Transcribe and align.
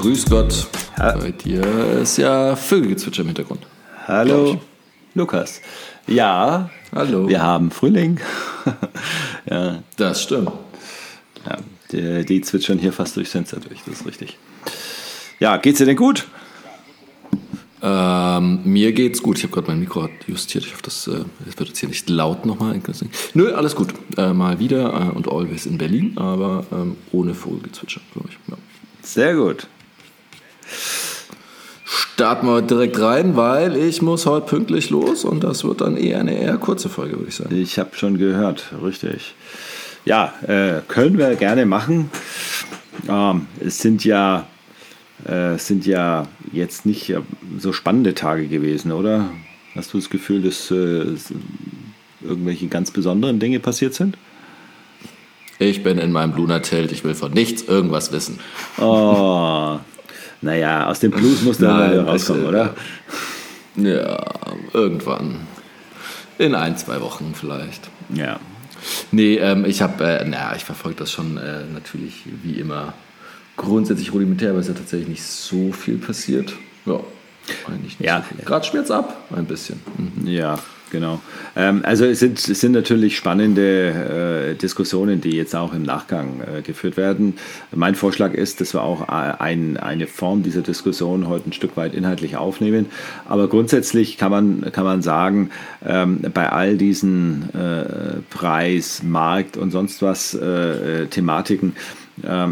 Grüß 0.00 0.24
Gott. 0.26 0.66
Ja. 0.98 1.16
Bei 1.16 1.30
dir 1.30 1.62
ist 2.00 2.16
ja 2.16 2.56
Vögelgezwitscher 2.56 3.20
im 3.20 3.28
Hintergrund. 3.28 3.66
Hallo, 4.06 4.60
Lukas. 5.14 5.60
Ja, 6.06 6.70
hallo. 6.94 7.28
Wir 7.28 7.42
haben 7.42 7.70
Frühling. 7.70 8.18
ja. 9.50 9.82
Das 9.96 10.22
stimmt. 10.22 10.50
Ja, 11.46 11.58
die, 11.92 12.24
die 12.24 12.40
zwitschern 12.40 12.78
hier 12.78 12.92
fast 12.92 13.16
durchs 13.16 13.32
Fenster 13.32 13.60
durch, 13.60 13.80
das 13.84 14.00
ist 14.00 14.06
richtig. 14.06 14.38
Ja, 15.38 15.58
geht's 15.58 15.78
dir 15.78 15.86
denn 15.86 15.96
gut? 15.96 16.26
Ähm, 17.84 18.60
mir 18.64 18.92
geht's 18.92 19.22
gut. 19.22 19.38
Ich 19.38 19.42
habe 19.42 19.52
gerade 19.52 19.66
mein 19.66 19.80
Mikro 19.80 20.08
justiert. 20.28 20.64
Ich 20.64 20.72
hoffe, 20.72 20.82
das, 20.84 21.08
äh, 21.08 21.24
das 21.44 21.58
wird 21.58 21.68
jetzt 21.70 21.78
hier 21.78 21.88
nicht 21.88 22.08
laut 22.08 22.46
nochmal. 22.46 22.80
Nö, 23.34 23.52
alles 23.52 23.74
gut. 23.74 23.92
Äh, 24.16 24.32
mal 24.32 24.60
wieder 24.60 25.10
äh, 25.10 25.16
und 25.16 25.28
always 25.28 25.66
in 25.66 25.78
Berlin, 25.78 26.12
aber 26.16 26.64
ähm, 26.70 26.96
ohne 27.10 27.34
Vogelgezwitscher, 27.34 28.00
glaube 28.12 28.28
ich. 28.30 28.38
Ja. 28.48 28.56
Sehr 29.02 29.34
gut. 29.34 29.66
Starten 31.84 32.46
wir 32.46 32.62
direkt 32.62 33.00
rein, 33.00 33.36
weil 33.36 33.76
ich 33.76 34.00
muss 34.00 34.26
heute 34.26 34.46
pünktlich 34.46 34.90
los 34.90 35.24
und 35.24 35.42
das 35.42 35.64
wird 35.64 35.80
dann 35.80 35.96
eher 35.96 36.20
eine 36.20 36.38
eher 36.38 36.56
kurze 36.58 36.88
Folge, 36.88 37.16
würde 37.16 37.28
ich 37.28 37.34
sagen. 37.34 37.54
Ich 37.56 37.78
habe 37.80 37.90
schon 37.96 38.16
gehört, 38.16 38.72
richtig. 38.82 39.34
Ja, 40.04 40.32
äh, 40.46 40.82
können 40.86 41.18
wir 41.18 41.34
gerne 41.34 41.66
machen. 41.66 42.10
Ähm, 43.08 43.46
es 43.60 43.80
sind 43.80 44.04
ja 44.04 44.46
äh, 45.24 45.56
sind 45.58 45.86
ja 45.86 46.26
jetzt 46.52 46.86
nicht 46.86 47.14
so 47.58 47.72
spannende 47.72 48.14
Tage 48.14 48.46
gewesen, 48.48 48.92
oder? 48.92 49.30
Hast 49.74 49.92
du 49.94 49.98
das 49.98 50.10
Gefühl, 50.10 50.42
dass 50.42 50.70
äh, 50.70 51.04
irgendwelche 52.20 52.68
ganz 52.68 52.90
besonderen 52.90 53.38
Dinge 53.38 53.60
passiert 53.60 53.94
sind? 53.94 54.16
Ich 55.58 55.82
bin 55.82 55.98
in 55.98 56.12
meinem 56.12 56.34
Luna-Zelt, 56.34 56.92
ich 56.92 57.04
will 57.04 57.14
von 57.14 57.32
nichts 57.32 57.62
irgendwas 57.62 58.12
wissen. 58.12 58.40
Oh, 58.78 59.78
naja, 60.40 60.88
aus 60.88 61.00
dem 61.00 61.12
Blues 61.12 61.42
muss 61.42 61.58
da 61.58 61.68
mal 61.68 62.00
rauskommen, 62.00 62.46
oder? 62.46 62.74
Ja, 63.76 64.24
irgendwann. 64.72 65.36
In 66.38 66.54
ein, 66.54 66.76
zwei 66.76 67.00
Wochen 67.00 67.32
vielleicht. 67.34 67.88
Ja. 68.12 68.40
Nee, 69.12 69.36
ähm, 69.36 69.64
ich 69.64 69.80
habe, 69.80 70.02
äh, 70.04 70.24
naja, 70.24 70.54
ich 70.56 70.64
verfolge 70.64 70.98
das 70.98 71.12
schon 71.12 71.36
äh, 71.36 71.64
natürlich 71.72 72.24
wie 72.42 72.54
immer 72.54 72.94
grundsätzlich 73.62 74.12
rudimentär, 74.12 74.50
aber 74.50 74.58
es 74.58 74.68
ist 74.68 74.74
ja 74.74 74.78
tatsächlich 74.78 75.08
nicht 75.08 75.22
so 75.22 75.72
viel 75.72 75.98
passiert. 75.98 76.52
Ja, 76.84 77.00
eigentlich 77.66 77.98
nicht 77.98 78.08
ja. 78.08 78.24
so 78.28 78.44
Gerade 78.44 78.66
schmiert 78.66 78.90
ab, 78.90 79.28
ein 79.34 79.46
bisschen. 79.46 79.80
Mhm. 79.96 80.26
Ja, 80.26 80.58
genau. 80.90 81.20
Ähm, 81.56 81.80
also 81.84 82.04
es 82.04 82.20
sind, 82.20 82.38
es 82.38 82.60
sind 82.60 82.72
natürlich 82.72 83.16
spannende 83.16 84.50
äh, 84.52 84.54
Diskussionen, 84.54 85.20
die 85.20 85.30
jetzt 85.30 85.54
auch 85.54 85.74
im 85.74 85.82
Nachgang 85.82 86.40
äh, 86.40 86.62
geführt 86.62 86.96
werden. 86.96 87.34
Mein 87.74 87.94
Vorschlag 87.94 88.34
ist, 88.34 88.60
dass 88.60 88.74
wir 88.74 88.82
auch 88.82 89.08
ein, 89.08 89.76
eine 89.76 90.06
Form 90.06 90.42
dieser 90.42 90.62
Diskussion 90.62 91.28
heute 91.28 91.50
ein 91.50 91.52
Stück 91.52 91.76
weit 91.76 91.94
inhaltlich 91.94 92.36
aufnehmen. 92.36 92.86
Aber 93.28 93.48
grundsätzlich 93.48 94.18
kann 94.18 94.30
man, 94.30 94.72
kann 94.72 94.84
man 94.84 95.02
sagen, 95.02 95.50
ähm, 95.84 96.20
bei 96.34 96.50
all 96.50 96.76
diesen 96.76 97.48
äh, 97.54 98.20
Preis, 98.30 99.02
Markt 99.02 99.56
und 99.56 99.70
sonst 99.70 100.02
was 100.02 100.34
äh, 100.34 101.02
äh, 101.02 101.06
Thematiken, 101.06 101.74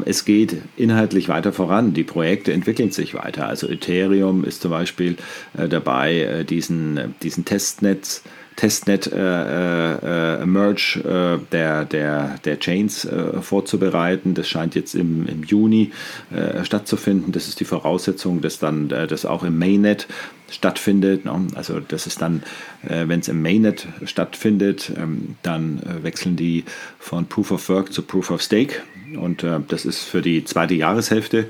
es 0.07 0.25
geht 0.25 0.57
inhaltlich 0.77 1.29
weiter 1.29 1.53
voran. 1.53 1.93
Die 1.93 2.03
Projekte 2.03 2.53
entwickeln 2.53 2.91
sich 2.91 3.15
weiter. 3.15 3.47
Also 3.47 3.69
Ethereum 3.69 4.45
ist 4.45 4.63
zum 4.63 4.71
Beispiel 4.71 5.17
äh, 5.57 5.69
dabei, 5.69 6.21
äh, 6.21 6.45
diesen, 6.45 7.15
diesen 7.23 7.45
Testnetz 7.45 8.23
Testnet 8.61 9.11
äh, 9.11 10.43
äh, 10.43 10.45
Merge 10.45 11.01
äh, 11.03 11.47
der, 11.51 11.87
der, 11.87 12.39
der 12.45 12.59
Chains 12.59 13.07
äh, 13.07 13.41
vorzubereiten. 13.41 14.35
Das 14.35 14.49
scheint 14.49 14.75
jetzt 14.75 14.95
im, 14.95 15.27
im 15.27 15.45
Juni 15.45 15.93
äh, 16.31 16.63
stattzufinden. 16.63 17.33
Das 17.33 17.49
ist 17.49 17.61
die 17.61 17.65
Voraussetzung, 17.65 18.43
dass 18.43 18.59
dann 18.59 18.91
äh, 18.91 19.07
das 19.07 19.25
auch 19.25 19.45
im 19.45 19.59
Mainnet 19.59 20.09
stattfindet. 20.51 21.25
Ne? 21.25 21.47
Also 21.55 21.81
das 21.81 22.07
ist 22.07 22.21
dann, 22.21 22.43
wenn 22.83 23.21
es 23.21 23.29
im 23.29 23.41
Mainnet 23.41 23.87
stattfindet, 24.05 24.93
ähm, 24.97 25.37
dann 25.43 25.81
wechseln 26.03 26.35
die 26.35 26.65
von 26.99 27.27
Proof 27.27 27.53
of 27.53 27.69
Work 27.69 27.93
zu 27.93 28.03
Proof 28.03 28.31
of 28.31 28.43
Stake. 28.43 28.83
Und 29.17 29.45
das 29.69 29.85
ist 29.85 30.03
für 30.03 30.23
die 30.23 30.45
zweite 30.45 30.75
Jahreshälfte 30.75 31.47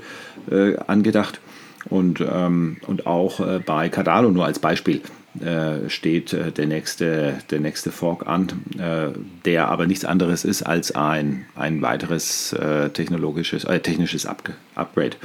angedacht. 0.87 1.39
Und, 1.89 2.21
ähm, 2.21 2.77
und 2.85 3.07
auch 3.07 3.39
bei 3.65 3.89
Cardano 3.89 4.29
nur 4.29 4.45
als 4.45 4.59
Beispiel 4.59 5.01
äh, 5.39 5.89
steht 5.89 6.33
äh, 6.33 6.51
der, 6.51 6.67
nächste, 6.67 7.37
der 7.49 7.61
nächste 7.61 7.91
Fork 7.91 8.27
an, 8.27 8.49
äh, 8.77 9.17
der 9.45 9.69
aber 9.69 9.87
nichts 9.87 10.03
anderes 10.03 10.43
ist 10.43 10.63
als 10.63 10.91
ein, 10.93 11.45
ein 11.55 11.81
weiteres 11.81 12.53
technologisches, 12.93 13.63
äh, 13.63 13.79
technisches 13.79 14.25
Up 14.25 14.43
Upgrade. 14.75 15.15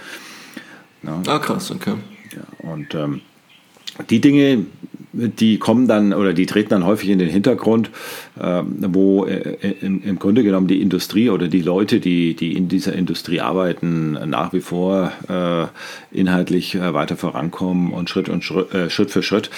Ja. 1.03 1.23
Ah, 1.27 1.39
krass, 1.41 1.73
okay. 1.73 1.95
Ja, 2.33 2.71
und 2.71 2.95
ähm, 2.95 3.21
die 4.09 4.21
Dinge, 4.21 4.67
die 5.17 5.59
kommen 5.59 5.89
dann 5.89 6.13
oder 6.13 6.33
die 6.33 6.47
treten 6.47 6.71
dann 6.71 6.85
häufig 6.85 7.09
in 7.09 7.19
den 7.19 7.29
Hintergrund, 7.29 7.91
äh, 8.39 8.63
wo 8.65 9.25
äh, 9.25 9.75
im, 9.81 10.19
Grunde 10.19 10.43
genommen 10.43 10.67
die 10.67 10.83
Industrie 10.83 11.31
oder 11.31 11.49
die 11.49 11.63
Leute, 11.63 12.01
die, 12.01 12.35
die 12.35 12.57
in 12.57 12.69
dieser 12.69 12.93
Industrie 12.93 13.41
arbeiten, 13.41 14.13
nach 14.29 14.53
wie 14.53 14.61
vor 14.61 15.13
äh, 15.29 15.67
inhaltlich 16.17 16.75
äh, 16.75 16.95
weiter 16.95 17.17
vorankommen 17.17 17.93
und 17.93 18.11
Schritt, 18.11 18.29
und 18.29 18.45
Schritt, 18.45 18.93
Schritt 18.93 19.11
für 19.11 19.23
Schritt 19.23 19.51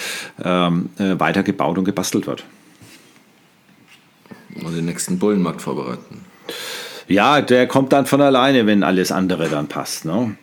ähm, 0.43 0.91
äh, 0.99 1.19
weiter 1.19 1.43
gebaut 1.43 1.79
und 1.79 1.85
gebastelt 1.85 2.27
wird. 2.27 2.45
Und 4.65 4.77
den 4.77 4.87
nächsten 4.87 5.19
Bullenmarkt 5.19 5.63
vorbereiten. 5.63 6.25
Ja, 7.07 7.41
der 7.41 7.67
kommt 7.67 7.93
dann 7.93 8.07
von 8.07 8.21
alleine, 8.21 8.67
wenn 8.67 8.83
alles 8.83 9.13
andere 9.13 9.49
dann 9.49 9.67
passt. 9.67 10.05
Ne? 10.05 10.37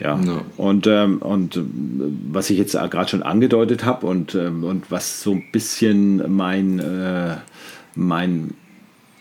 Ja. 0.00 0.18
ja. 0.18 0.42
Und, 0.56 0.86
ähm, 0.86 1.18
und 1.18 1.56
äh, 1.56 1.60
was 2.32 2.50
ich 2.50 2.58
jetzt 2.58 2.72
gerade 2.72 3.08
schon 3.08 3.22
angedeutet 3.22 3.84
habe 3.84 4.06
und, 4.06 4.34
ähm, 4.34 4.64
und 4.64 4.90
was 4.90 5.22
so 5.22 5.32
ein 5.32 5.44
bisschen 5.52 6.34
mein, 6.34 6.78
äh, 6.78 7.36
mein 7.94 8.54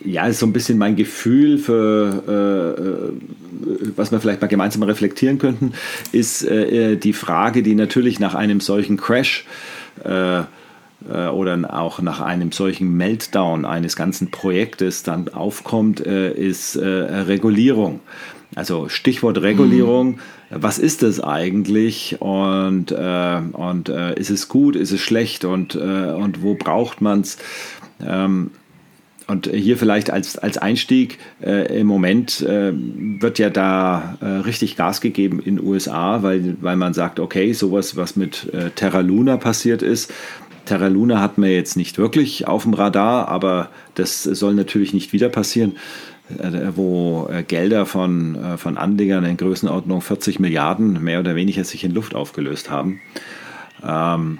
ja, 0.03 0.27
ist 0.27 0.39
so 0.39 0.45
ein 0.45 0.53
bisschen 0.53 0.77
mein 0.77 0.95
Gefühl 0.95 1.57
für, 1.57 2.23
äh, 2.25 2.81
äh 2.81 3.91
was 3.97 4.11
wir 4.13 4.21
vielleicht 4.21 4.39
mal 4.39 4.47
gemeinsam 4.47 4.83
reflektieren 4.83 5.39
könnten, 5.39 5.73
ist 6.13 6.43
äh, 6.43 6.95
die 6.95 7.11
Frage, 7.11 7.63
die 7.63 7.75
natürlich 7.75 8.19
nach 8.19 8.33
einem 8.33 8.61
solchen 8.61 8.95
Crash 8.95 9.45
äh, 10.05 10.43
oder 11.07 11.73
auch 11.73 12.01
nach 12.01 12.19
einem 12.19 12.51
solchen 12.51 12.97
Meltdown 12.97 13.65
eines 13.65 13.95
ganzen 13.95 14.31
Projektes 14.31 15.03
dann 15.03 15.29
aufkommt, 15.29 16.01
ist 16.01 16.77
Regulierung. 16.77 18.01
Also 18.55 18.89
Stichwort 18.89 19.41
Regulierung. 19.41 20.11
Mhm. 20.11 20.19
Was 20.51 20.79
ist 20.79 21.03
das 21.03 21.19
eigentlich 21.19 22.17
und, 22.19 22.91
äh, 22.91 23.41
und 23.53 23.89
äh, 23.89 24.15
ist 24.19 24.31
es 24.31 24.47
gut, 24.47 24.75
ist 24.75 24.91
es 24.91 24.99
schlecht 24.99 25.45
und, 25.45 25.75
äh, 25.75 26.11
und 26.11 26.41
wo 26.41 26.55
braucht 26.55 27.01
man 27.01 27.21
es? 27.21 27.37
Ähm, 28.03 28.49
und 29.27 29.45
hier 29.45 29.77
vielleicht 29.77 30.09
als, 30.09 30.39
als 30.39 30.57
Einstieg, 30.57 31.19
äh, 31.39 31.79
im 31.79 31.85
Moment 31.85 32.41
äh, 32.41 32.73
wird 32.73 33.37
ja 33.37 33.51
da 33.51 34.17
äh, 34.21 34.25
richtig 34.25 34.75
Gas 34.75 35.01
gegeben 35.01 35.39
in 35.39 35.57
den 35.57 35.65
USA, 35.67 36.23
weil, 36.23 36.57
weil 36.61 36.77
man 36.77 36.95
sagt, 36.95 37.19
okay, 37.19 37.53
sowas, 37.53 37.95
was 37.95 38.15
mit 38.15 38.51
äh, 38.51 38.71
Terra 38.71 39.01
Luna 39.01 39.37
passiert 39.37 39.83
ist, 39.83 40.11
Terra 40.69 40.87
Luna 40.87 41.19
hat 41.19 41.39
man 41.39 41.49
jetzt 41.49 41.75
nicht 41.77 41.97
wirklich 41.97 42.47
auf 42.47 42.61
dem 42.63 42.75
Radar, 42.75 43.27
aber 43.27 43.69
das 43.95 44.23
soll 44.23 44.53
natürlich 44.53 44.93
nicht 44.93 45.13
wieder 45.13 45.29
passieren. 45.29 45.77
Äh, 46.37 46.75
wo 46.75 47.27
äh, 47.31 47.41
Gelder 47.41 47.87
von, 47.87 48.35
äh, 48.35 48.57
von 48.57 48.77
Anlegern 48.77 49.25
in 49.25 49.35
Größenordnung 49.35 49.99
40 49.99 50.39
Milliarden 50.39 51.03
mehr 51.03 51.19
oder 51.19 51.35
weniger 51.35 51.63
sich 51.63 51.83
in 51.83 51.91
Luft 51.91 52.13
aufgelöst 52.13 52.69
haben, 52.69 53.01
ähm, 53.83 54.37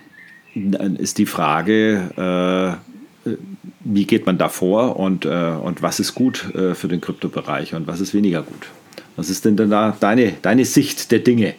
dann 0.53 0.95
ist 0.97 1.17
die 1.17 1.25
Frage, 1.25 2.77
äh, 3.25 3.31
wie 3.79 4.05
geht 4.05 4.27
man 4.27 4.37
da 4.37 4.49
vor 4.49 4.97
und, 4.97 5.25
äh, 5.25 5.29
und 5.29 5.81
was 5.81 5.99
ist 5.99 6.13
gut 6.13 6.53
äh, 6.53 6.75
für 6.75 6.87
den 6.87 7.01
Kryptobereich 7.01 7.73
und 7.73 7.87
was 7.87 8.01
ist 8.01 8.13
weniger 8.13 8.43
gut? 8.43 8.67
Was 9.15 9.31
ist 9.31 9.45
denn 9.45 9.57
da 9.57 9.97
deine, 9.99 10.33
deine 10.43 10.65
Sicht 10.65 11.11
der 11.11 11.19
Dinge? 11.19 11.55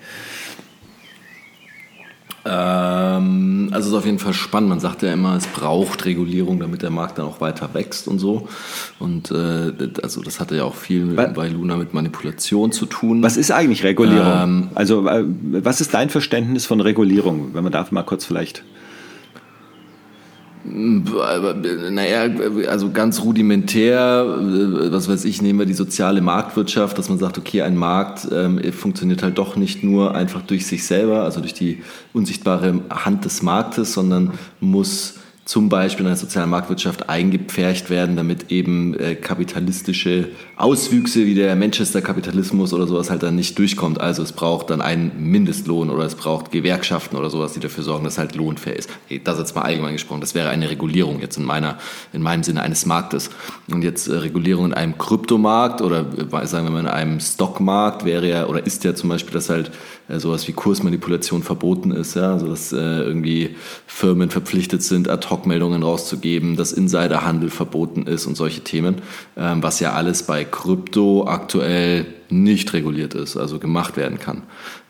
Ähm, 3.20 3.68
also 3.72 3.88
es 3.88 3.92
ist 3.92 3.98
auf 3.98 4.06
jeden 4.06 4.18
Fall 4.18 4.34
spannend. 4.34 4.70
Man 4.70 4.80
sagt 4.80 5.02
ja 5.02 5.12
immer, 5.12 5.36
es 5.36 5.46
braucht 5.46 6.04
Regulierung, 6.04 6.60
damit 6.60 6.82
der 6.82 6.90
Markt 6.90 7.18
dann 7.18 7.26
auch 7.26 7.40
weiter 7.40 7.70
wächst 7.72 8.08
und 8.08 8.18
so. 8.18 8.48
Und 8.98 9.30
äh, 9.30 9.72
also 10.02 10.22
das 10.22 10.40
hatte 10.40 10.56
ja 10.56 10.64
auch 10.64 10.74
viel 10.74 11.16
was? 11.16 11.32
bei 11.34 11.48
Luna 11.48 11.76
mit 11.76 11.94
Manipulation 11.94 12.72
zu 12.72 12.86
tun. 12.86 13.22
Was 13.22 13.36
ist 13.36 13.50
eigentlich 13.50 13.84
Regulierung? 13.84 14.42
Ähm, 14.42 14.68
also 14.74 15.06
äh, 15.06 15.24
was 15.26 15.80
ist 15.80 15.94
dein 15.94 16.10
Verständnis 16.10 16.66
von 16.66 16.80
Regulierung, 16.80 17.54
wenn 17.54 17.62
man 17.62 17.72
darf 17.72 17.92
mal 17.92 18.02
kurz 18.02 18.24
vielleicht 18.24 18.64
naja, 20.64 22.28
also 22.68 22.90
ganz 22.90 23.22
rudimentär, 23.22 24.26
was 24.90 25.08
weiß 25.08 25.24
ich, 25.24 25.40
nehmen 25.40 25.58
wir 25.58 25.66
die 25.66 25.74
soziale 25.74 26.20
Marktwirtschaft, 26.20 26.98
dass 26.98 27.08
man 27.08 27.18
sagt, 27.18 27.38
okay, 27.38 27.62
ein 27.62 27.76
Markt 27.76 28.28
ähm, 28.30 28.60
funktioniert 28.72 29.22
halt 29.22 29.38
doch 29.38 29.56
nicht 29.56 29.82
nur 29.82 30.14
einfach 30.14 30.42
durch 30.42 30.66
sich 30.66 30.86
selber, 30.86 31.22
also 31.22 31.40
durch 31.40 31.54
die 31.54 31.82
unsichtbare 32.12 32.80
Hand 32.90 33.24
des 33.24 33.42
Marktes, 33.42 33.94
sondern 33.94 34.32
muss 34.60 35.14
zum 35.50 35.68
Beispiel 35.68 36.02
in 36.02 36.06
einer 36.06 36.16
sozialen 36.16 36.48
Marktwirtschaft 36.48 37.08
eingepfercht 37.08 37.90
werden, 37.90 38.14
damit 38.14 38.52
eben 38.52 38.94
äh, 38.94 39.16
kapitalistische 39.16 40.28
Auswüchse 40.56 41.26
wie 41.26 41.34
der 41.34 41.56
Manchester-Kapitalismus 41.56 42.72
oder 42.72 42.86
sowas 42.86 43.10
halt 43.10 43.24
dann 43.24 43.34
nicht 43.34 43.58
durchkommt. 43.58 44.00
Also 44.00 44.22
es 44.22 44.30
braucht 44.30 44.70
dann 44.70 44.80
einen 44.80 45.10
Mindestlohn 45.18 45.90
oder 45.90 46.04
es 46.04 46.14
braucht 46.14 46.52
Gewerkschaften 46.52 47.16
oder 47.16 47.30
sowas, 47.30 47.54
die 47.54 47.58
dafür 47.58 47.82
sorgen, 47.82 48.04
dass 48.04 48.16
halt 48.16 48.36
lohnfair 48.36 48.76
ist. 48.76 48.90
Das 49.24 49.40
jetzt 49.40 49.56
mal 49.56 49.62
allgemein 49.62 49.94
gesprochen, 49.94 50.20
das 50.20 50.36
wäre 50.36 50.50
eine 50.50 50.70
Regulierung 50.70 51.20
jetzt 51.20 51.36
in 51.36 51.44
meiner, 51.44 51.78
in 52.12 52.22
meinem 52.22 52.44
Sinne 52.44 52.62
eines 52.62 52.86
Marktes. 52.86 53.30
Und 53.72 53.82
jetzt 53.82 54.06
äh, 54.06 54.12
Regulierung 54.12 54.66
in 54.66 54.74
einem 54.74 54.98
Kryptomarkt 54.98 55.82
oder 55.82 56.06
äh, 56.16 56.46
sagen 56.46 56.66
wir 56.66 56.70
mal 56.70 56.78
in 56.78 56.86
einem 56.86 57.18
Stockmarkt 57.18 58.04
wäre 58.04 58.28
ja 58.28 58.46
oder 58.46 58.64
ist 58.64 58.84
ja 58.84 58.94
zum 58.94 59.08
Beispiel, 59.08 59.32
dass 59.32 59.50
halt 59.50 59.72
äh, 60.06 60.20
sowas 60.20 60.46
wie 60.46 60.52
Kursmanipulation 60.52 61.42
verboten 61.42 61.90
ist, 61.90 62.14
ja, 62.14 62.34
also 62.34 62.46
dass 62.46 62.72
äh, 62.72 62.76
irgendwie 62.76 63.56
Firmen 63.88 64.30
verpflichtet 64.30 64.84
sind, 64.84 65.08
ad 65.08 65.28
hoc 65.28 65.39
Stockmeldungen 65.40 65.82
rauszugeben, 65.82 66.56
dass 66.56 66.72
Insiderhandel 66.72 67.48
verboten 67.48 68.02
ist 68.02 68.26
und 68.26 68.36
solche 68.36 68.60
Themen, 68.60 68.96
ähm, 69.36 69.62
was 69.62 69.80
ja 69.80 69.92
alles 69.92 70.22
bei 70.24 70.44
Krypto 70.44 71.26
aktuell 71.26 72.06
nicht 72.28 72.72
reguliert 72.74 73.14
ist, 73.14 73.36
also 73.36 73.58
gemacht 73.58 73.96
werden 73.96 74.18
kann. 74.18 74.42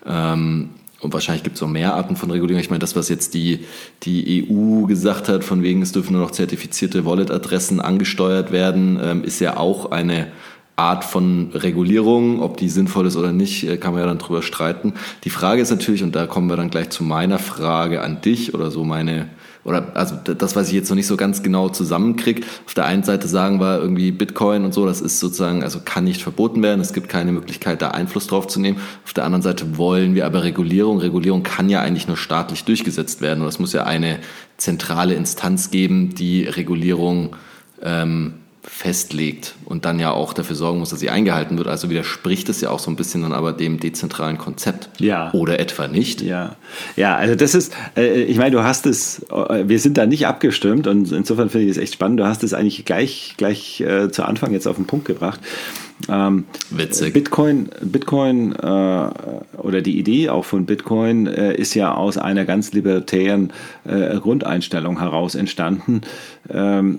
Ähm, 0.04 0.70
und 1.00 1.14
wahrscheinlich 1.14 1.44
gibt 1.44 1.56
es 1.56 1.62
auch 1.62 1.68
mehr 1.68 1.94
Arten 1.94 2.16
von 2.16 2.30
Regulierung. 2.30 2.60
Ich 2.60 2.68
meine, 2.68 2.80
das, 2.80 2.96
was 2.96 3.08
jetzt 3.08 3.32
die, 3.32 3.60
die 4.02 4.46
EU 4.50 4.86
gesagt 4.86 5.28
hat, 5.28 5.44
von 5.44 5.62
wegen 5.62 5.80
es 5.82 5.92
dürfen 5.92 6.12
nur 6.12 6.22
noch 6.22 6.32
zertifizierte 6.32 7.06
Wallet-Adressen 7.06 7.80
angesteuert 7.80 8.52
werden, 8.52 8.98
ähm, 9.02 9.24
ist 9.24 9.40
ja 9.40 9.56
auch 9.56 9.92
eine 9.92 10.26
Art 10.76 11.04
von 11.04 11.50
Regulierung, 11.54 12.42
ob 12.42 12.56
die 12.56 12.68
sinnvoll 12.68 13.06
ist 13.06 13.16
oder 13.16 13.32
nicht, 13.32 13.68
äh, 13.68 13.76
kann 13.76 13.92
man 13.92 14.00
ja 14.00 14.08
dann 14.08 14.18
drüber 14.18 14.42
streiten. 14.42 14.94
Die 15.24 15.30
Frage 15.30 15.62
ist 15.62 15.70
natürlich, 15.70 16.02
und 16.02 16.16
da 16.16 16.26
kommen 16.26 16.48
wir 16.48 16.56
dann 16.56 16.70
gleich 16.70 16.90
zu 16.90 17.04
meiner 17.04 17.38
Frage 17.38 18.02
an 18.02 18.20
dich 18.20 18.52
oder 18.54 18.70
so 18.70 18.84
meine 18.84 19.28
oder 19.64 19.94
also 19.94 20.16
das, 20.16 20.56
was 20.56 20.68
ich 20.68 20.74
jetzt 20.74 20.88
noch 20.88 20.96
nicht 20.96 21.06
so 21.06 21.16
ganz 21.16 21.42
genau 21.42 21.68
zusammenkriege. 21.68 22.42
Auf 22.66 22.74
der 22.74 22.86
einen 22.86 23.02
Seite 23.02 23.28
sagen 23.28 23.60
wir 23.60 23.78
irgendwie 23.78 24.10
Bitcoin 24.10 24.64
und 24.64 24.72
so, 24.72 24.86
das 24.86 25.00
ist 25.00 25.20
sozusagen, 25.20 25.62
also 25.62 25.80
kann 25.84 26.04
nicht 26.04 26.22
verboten 26.22 26.62
werden, 26.62 26.80
es 26.80 26.92
gibt 26.92 27.08
keine 27.08 27.32
Möglichkeit, 27.32 27.82
da 27.82 27.90
Einfluss 27.90 28.26
drauf 28.26 28.46
zu 28.46 28.60
nehmen. 28.60 28.80
Auf 29.04 29.12
der 29.12 29.24
anderen 29.24 29.42
Seite 29.42 29.76
wollen 29.76 30.14
wir 30.14 30.24
aber 30.24 30.44
Regulierung. 30.44 30.98
Regulierung 30.98 31.42
kann 31.42 31.68
ja 31.68 31.82
eigentlich 31.82 32.08
nur 32.08 32.16
staatlich 32.16 32.64
durchgesetzt 32.64 33.20
werden 33.20 33.42
und 33.42 33.48
es 33.48 33.58
muss 33.58 33.72
ja 33.72 33.84
eine 33.84 34.20
zentrale 34.56 35.14
Instanz 35.14 35.70
geben, 35.70 36.14
die 36.14 36.44
Regulierung 36.44 37.36
ähm, 37.82 38.34
festlegt 38.72 39.56
und 39.66 39.84
dann 39.84 39.98
ja 39.98 40.10
auch 40.10 40.32
dafür 40.32 40.56
sorgen 40.56 40.78
muss, 40.78 40.88
dass 40.88 41.00
sie 41.00 41.10
eingehalten 41.10 41.58
wird. 41.58 41.68
Also 41.68 41.90
widerspricht 41.90 42.48
es 42.48 42.62
ja 42.62 42.70
auch 42.70 42.78
so 42.78 42.90
ein 42.90 42.96
bisschen 42.96 43.20
dann 43.20 43.34
aber 43.34 43.52
dem 43.52 43.78
dezentralen 43.78 44.38
Konzept. 44.38 44.88
Ja. 44.98 45.30
Oder 45.34 45.58
etwa 45.58 45.86
nicht. 45.86 46.22
Ja. 46.22 46.56
Ja, 46.96 47.16
also 47.16 47.34
das 47.34 47.54
ist, 47.54 47.74
äh, 47.94 48.22
ich 48.22 48.38
meine, 48.38 48.52
du 48.52 48.62
hast 48.62 48.86
es, 48.86 49.26
äh, 49.30 49.68
wir 49.68 49.78
sind 49.80 49.98
da 49.98 50.06
nicht 50.06 50.26
abgestimmt 50.26 50.86
und 50.86 51.12
insofern 51.12 51.50
finde 51.50 51.66
ich 51.66 51.72
es 51.72 51.76
echt 51.76 51.92
spannend. 51.92 52.20
Du 52.20 52.24
hast 52.24 52.42
es 52.42 52.54
eigentlich 52.54 52.86
gleich, 52.86 53.34
gleich 53.36 53.82
äh, 53.82 54.10
zu 54.10 54.22
Anfang 54.22 54.52
jetzt 54.52 54.66
auf 54.66 54.76
den 54.76 54.86
Punkt 54.86 55.04
gebracht. 55.04 55.40
Ähm, 56.08 56.44
Witzig. 56.70 57.12
Bitcoin, 57.12 57.68
Bitcoin 57.82 58.54
äh, 58.54 59.10
oder 59.58 59.82
die 59.82 59.98
Idee 59.98 60.30
auch 60.30 60.46
von 60.46 60.64
Bitcoin 60.64 61.26
äh, 61.26 61.54
ist 61.54 61.74
ja 61.74 61.92
aus 61.92 62.16
einer 62.16 62.46
ganz 62.46 62.72
libertären 62.72 63.52
äh, 63.84 64.16
Grundeinstellung 64.16 65.00
heraus 65.00 65.34
entstanden. 65.34 66.00
Ähm, 66.48 66.98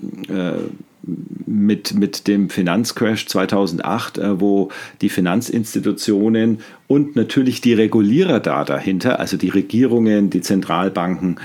mit, 1.04 1.96
mit 1.96 2.28
dem 2.28 2.50
Finanzcrash 2.50 3.26
2008, 3.28 4.18
äh, 4.18 4.40
wo 4.40 4.70
die 5.02 5.10
Finanzinstitutionen 5.10 6.60
und 6.88 7.16
natürlich 7.16 7.62
die 7.62 7.74
Regulierer 7.74 8.42
da 8.42 8.66
dahinter, 8.66 9.20
also 9.20 9.38
die 9.38 9.50
Regierungen, 9.50 10.30
die 10.30 10.42
Zentralbanken, 10.42 11.40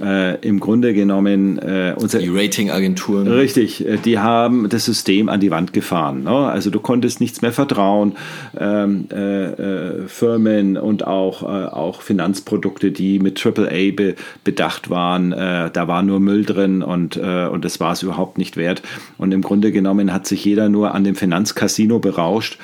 äh, 0.00 0.38
im 0.46 0.60
Grunde 0.60 0.94
genommen 0.94 1.58
äh, 1.58 1.94
unser, 1.96 2.18
die 2.18 2.28
Ratingagenturen. 2.28 3.26
Richtig, 3.26 3.86
äh, 3.86 3.96
die 3.96 4.18
haben 4.18 4.68
das 4.68 4.84
System 4.84 5.28
an 5.28 5.40
die 5.40 5.50
Wand 5.50 5.72
gefahren. 5.72 6.24
Ne? 6.24 6.30
Also 6.30 6.70
du 6.70 6.80
konntest 6.80 7.20
nichts 7.20 7.42
mehr 7.42 7.52
vertrauen. 7.52 8.12
Ähm, 8.58 9.06
äh, 9.10 9.44
äh 9.44 10.06
Firmen 10.06 10.76
und 10.76 11.06
auch, 11.06 11.42
auch 11.42 12.02
Finanzprodukte, 12.02 12.90
die 12.90 13.18
mit 13.18 13.44
AAA 13.44 13.92
be, 13.94 14.14
bedacht 14.44 14.90
waren, 14.90 15.30
da 15.30 15.88
war 15.88 16.02
nur 16.02 16.20
Müll 16.20 16.44
drin 16.44 16.82
und, 16.82 17.16
und 17.16 17.64
das 17.64 17.80
war 17.80 17.92
es 17.92 18.02
überhaupt 18.02 18.38
nicht 18.38 18.56
wert. 18.56 18.82
Und 19.18 19.32
im 19.32 19.42
Grunde 19.42 19.72
genommen 19.72 20.12
hat 20.12 20.26
sich 20.26 20.44
jeder 20.44 20.68
nur 20.68 20.94
an 20.94 21.04
dem 21.04 21.14
Finanzcasino 21.14 21.98
berauscht 21.98 22.58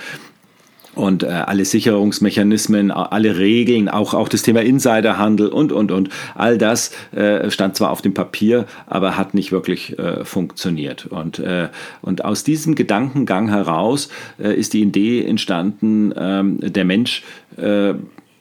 und 0.97 1.23
äh, 1.23 1.27
alle 1.27 1.65
Sicherungsmechanismen, 1.65 2.91
alle 2.91 3.39
Regeln, 3.39 3.89
auch, 3.89 4.15
auch 4.15 4.29
das 4.29 4.43
Thema 4.43 4.63
Insiderhandel 4.63 5.49
und, 5.49 5.71
und, 5.71 5.93
und. 5.93 6.09
All 6.35 6.59
das 6.59 6.91
äh, 7.13 7.51
stand 7.51 7.77
zwar 7.77 7.91
auf 7.91 8.03
dem 8.03 8.15
Papier, 8.15 8.65
aber 8.87 9.17
hat 9.17 9.35
nicht 9.35 9.53
wirklich 9.53 9.99
äh, 9.99 10.25
funktioniert. 10.25 11.07
Und, 11.07 11.39
äh, 11.39 11.69
und 12.01 12.25
aus 12.25 12.45
diesem 12.45 12.75
Gedankengang 12.75 13.51
heraus 13.51 14.09
äh, 14.39 14.55
ist 14.55 14.73
die 14.73 14.81
Idee 14.81 15.25
entstanden, 15.25 16.15
ähm, 16.17 16.59
der 16.61 16.85
Mensch 16.87 17.23
äh, 17.59 17.95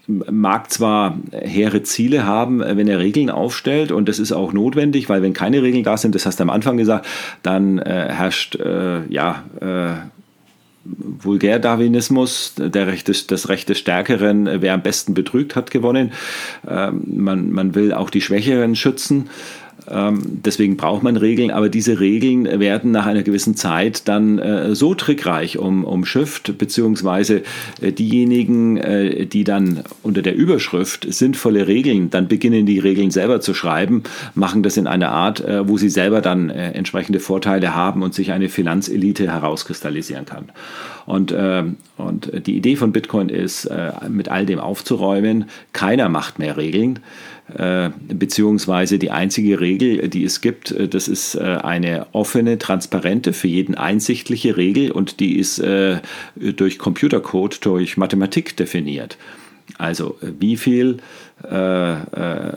mag 0.08 0.72
zwar 0.72 1.18
hehre 1.32 1.84
Ziele 1.84 2.26
haben, 2.26 2.60
wenn 2.60 2.88
er 2.88 3.00
Regeln 3.00 3.30
aufstellt, 3.30 3.92
und 3.92 4.08
das 4.08 4.20
ist 4.20 4.32
auch 4.32 4.54
notwendig, 4.54 5.10
weil 5.10 5.22
wenn 5.22 5.34
keine 5.34 5.62
Regeln 5.62 5.84
da 5.84 5.98
sind, 5.98 6.16
das 6.16 6.26
hast 6.26 6.40
du 6.40 6.44
am 6.44 6.50
Anfang 6.50 6.78
gesagt, 6.78 7.08
dann 7.44 7.80
äh, 7.80 8.08
herrscht 8.10 8.56
äh, 8.56 9.06
ja 9.08 9.44
äh, 9.60 10.06
Vulgärdarwinismus, 10.86 12.54
der 12.58 12.88
Recht 12.88 13.08
des, 13.08 13.26
das 13.26 13.50
Recht 13.50 13.70
des 13.70 13.80
Stärkeren, 13.80 14.62
wer 14.62 14.74
am 14.76 14.84
besten 14.84 15.16
betrügt, 15.16 15.56
hat 15.56 15.72
gewonnen. 15.72 16.12
Ähm, 16.68 17.02
man, 17.08 17.52
man 17.52 17.74
will 17.74 17.92
auch 17.92 18.12
die 18.12 18.22
Schwächeren 18.22 18.76
schützen. 18.76 19.30
Ähm, 19.88 20.42
deswegen 20.44 20.78
braucht 20.78 21.04
man 21.04 21.16
Regeln, 21.16 21.52
aber 21.52 21.70
diese 21.70 22.00
Regeln 22.00 22.46
werden 22.60 22.92
nach 22.92 23.06
einer 23.06 23.24
gewissen 23.24 23.56
Zeit 23.56 24.08
dann 24.08 24.40
äh, 24.40 24.74
so 24.74 24.96
trickreich 24.96 25.60
um, 25.60 25.84
umschifft, 25.84 26.58
beziehungsweise 26.58 27.44
äh, 27.82 27.92
diejenigen, 27.92 28.78
äh, 28.78 29.26
die 29.26 29.44
dann 29.44 29.84
unter 30.02 30.22
der 30.22 30.36
Überschrift 30.36 31.06
sinnvolle 31.14 31.68
Regeln, 31.68 32.10
dann 32.10 32.28
beginnen 32.28 32.66
die 32.66 32.80
Regeln 32.80 33.12
selber 33.12 33.42
zu 33.42 33.54
schreiben, 33.54 34.04
machen 34.34 34.64
das 34.64 34.78
in 34.78 34.88
einer 34.88 35.12
Art, 35.12 35.44
wo 35.68 35.78
sie 35.78 35.90
selber 35.90 36.22
dann 36.22 36.50
entsprechende 36.50 37.20
Vorteile 37.20 37.76
haben 37.76 38.02
und 38.02 38.14
sich 38.14 38.32
eine 38.32 38.50
Finanzelite 38.50 39.32
herauskristallisieren 39.32 40.26
kann. 40.26 40.52
Und, 41.06 41.32
äh, 41.32 41.64
und 41.98 42.48
die 42.48 42.56
Idee 42.56 42.76
von 42.76 42.92
Bitcoin 42.92 43.30
ist, 43.30 43.70
mit 44.10 44.30
all 44.30 44.46
dem 44.46 44.60
aufzuräumen, 44.60 45.46
keiner 45.74 46.10
macht 46.10 46.40
mehr 46.40 46.58
Regeln. 46.58 47.00
Äh, 47.54 47.92
beziehungsweise 48.08 48.98
die 48.98 49.12
einzige 49.12 49.60
Regel, 49.60 50.10
die 50.10 50.24
es 50.24 50.42
gibt, 50.42 50.72
äh, 50.72 50.88
das 50.88 51.08
ist 51.08 51.36
äh, 51.36 51.42
eine 51.44 52.08
offene, 52.12 52.58
transparente, 52.58 53.34
für 53.34 53.48
jeden 53.48 53.76
einsichtliche 53.76 54.58
Regel 54.58 54.92
und 54.92 55.20
die 55.20 55.38
ist 55.38 55.62
durch 56.36 56.80
Computercode, 56.80 57.64
durch 57.66 57.98
Mathematik 57.98 58.58
definiert. 58.58 59.18
Also 59.78 60.18
wie 60.22 60.58
viel 60.58 60.98
äh, 61.44 61.94
äh, 61.94 62.54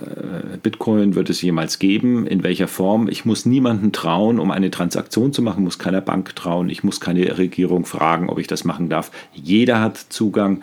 Bitcoin 0.62 1.14
wird 1.14 1.30
es 1.30 1.42
jemals 1.42 1.78
geben, 1.78 2.26
in 2.26 2.42
welcher 2.42 2.68
Form. 2.68 3.08
Ich 3.08 3.24
muss 3.24 3.44
niemanden 3.44 3.92
trauen, 3.92 4.38
um 4.38 4.50
eine 4.50 4.70
Transaktion 4.70 5.32
zu 5.32 5.42
machen, 5.42 5.64
muss 5.64 5.78
keiner 5.78 6.00
Bank 6.00 6.36
trauen, 6.36 6.68
ich 6.68 6.84
muss 6.84 7.00
keine 7.00 7.38
Regierung 7.38 7.86
fragen, 7.86 8.28
ob 8.28 8.38
ich 8.38 8.46
das 8.46 8.64
machen 8.64 8.88
darf. 8.88 9.10
Jeder 9.32 9.80
hat 9.80 9.96
Zugang, 9.96 10.62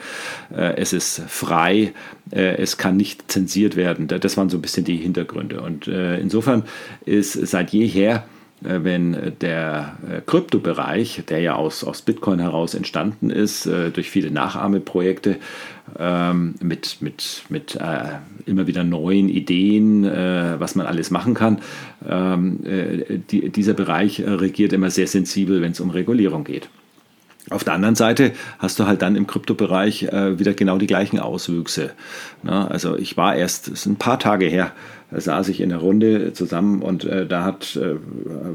äh, 0.55 0.75
es 0.77 0.93
ist 0.93 1.21
frei, 1.27 1.93
äh, 2.31 2.55
es 2.57 2.77
kann 2.77 2.95
nicht 2.95 3.29
zensiert 3.31 3.75
werden. 3.75 4.07
Das 4.07 4.37
waren 4.37 4.49
so 4.49 4.57
ein 4.57 4.61
bisschen 4.61 4.85
die 4.85 4.97
Hintergründe. 4.97 5.61
Und 5.61 5.87
äh, 5.87 6.19
insofern 6.19 6.63
ist 7.05 7.33
seit 7.33 7.71
jeher 7.71 8.23
äh, 8.63 8.83
wenn 8.83 9.33
der 9.41 9.97
äh, 10.09 10.21
Kryptobereich, 10.25 11.23
der 11.27 11.39
ja 11.39 11.55
aus, 11.55 11.83
aus 11.83 12.01
Bitcoin 12.01 12.39
heraus 12.39 12.73
entstanden 12.73 13.29
ist, 13.29 13.65
äh, 13.65 13.91
durch 13.91 14.09
viele 14.09 14.31
Nachahmeprojekte 14.31 15.37
ähm, 15.97 16.55
mit, 16.61 17.01
mit, 17.01 17.43
mit 17.49 17.77
immer 18.45 18.67
wieder 18.67 18.83
neuen 18.83 19.29
Ideen, 19.29 20.03
was 20.03 20.75
man 20.75 20.85
alles 20.85 21.11
machen 21.11 21.33
kann, 21.33 21.59
ähm, 22.07 22.59
dieser 23.29 23.73
Bereich 23.73 24.21
regiert 24.25 24.73
immer 24.73 24.89
sehr 24.89 25.07
sensibel, 25.07 25.61
wenn 25.61 25.71
es 25.71 25.79
um 25.79 25.89
Regulierung 25.89 26.43
geht. 26.43 26.69
Auf 27.51 27.63
der 27.63 27.73
anderen 27.73 27.93
Seite 27.93 28.31
hast 28.57 28.79
du 28.79 28.87
halt 28.87 29.03
dann 29.03 29.15
im 29.15 29.27
Kryptobereich 29.27 30.03
äh, 30.03 30.39
wieder 30.39 30.53
genau 30.53 30.79
die 30.79 30.87
gleichen 30.87 31.19
Auswüchse. 31.19 31.91
Na, 32.41 32.67
also 32.67 32.97
ich 32.97 33.17
war 33.17 33.35
erst, 33.35 33.67
ist 33.67 33.85
ein 33.85 33.97
paar 33.97 34.17
Tage 34.17 34.47
her, 34.47 34.71
saß 35.19 35.49
ich 35.49 35.61
in 35.61 35.69
der 35.69 35.79
Runde 35.79 36.33
zusammen 36.33 36.81
und 36.81 37.05
äh, 37.05 37.25
da 37.25 37.43
hat, 37.43 37.75
äh, 37.75 37.95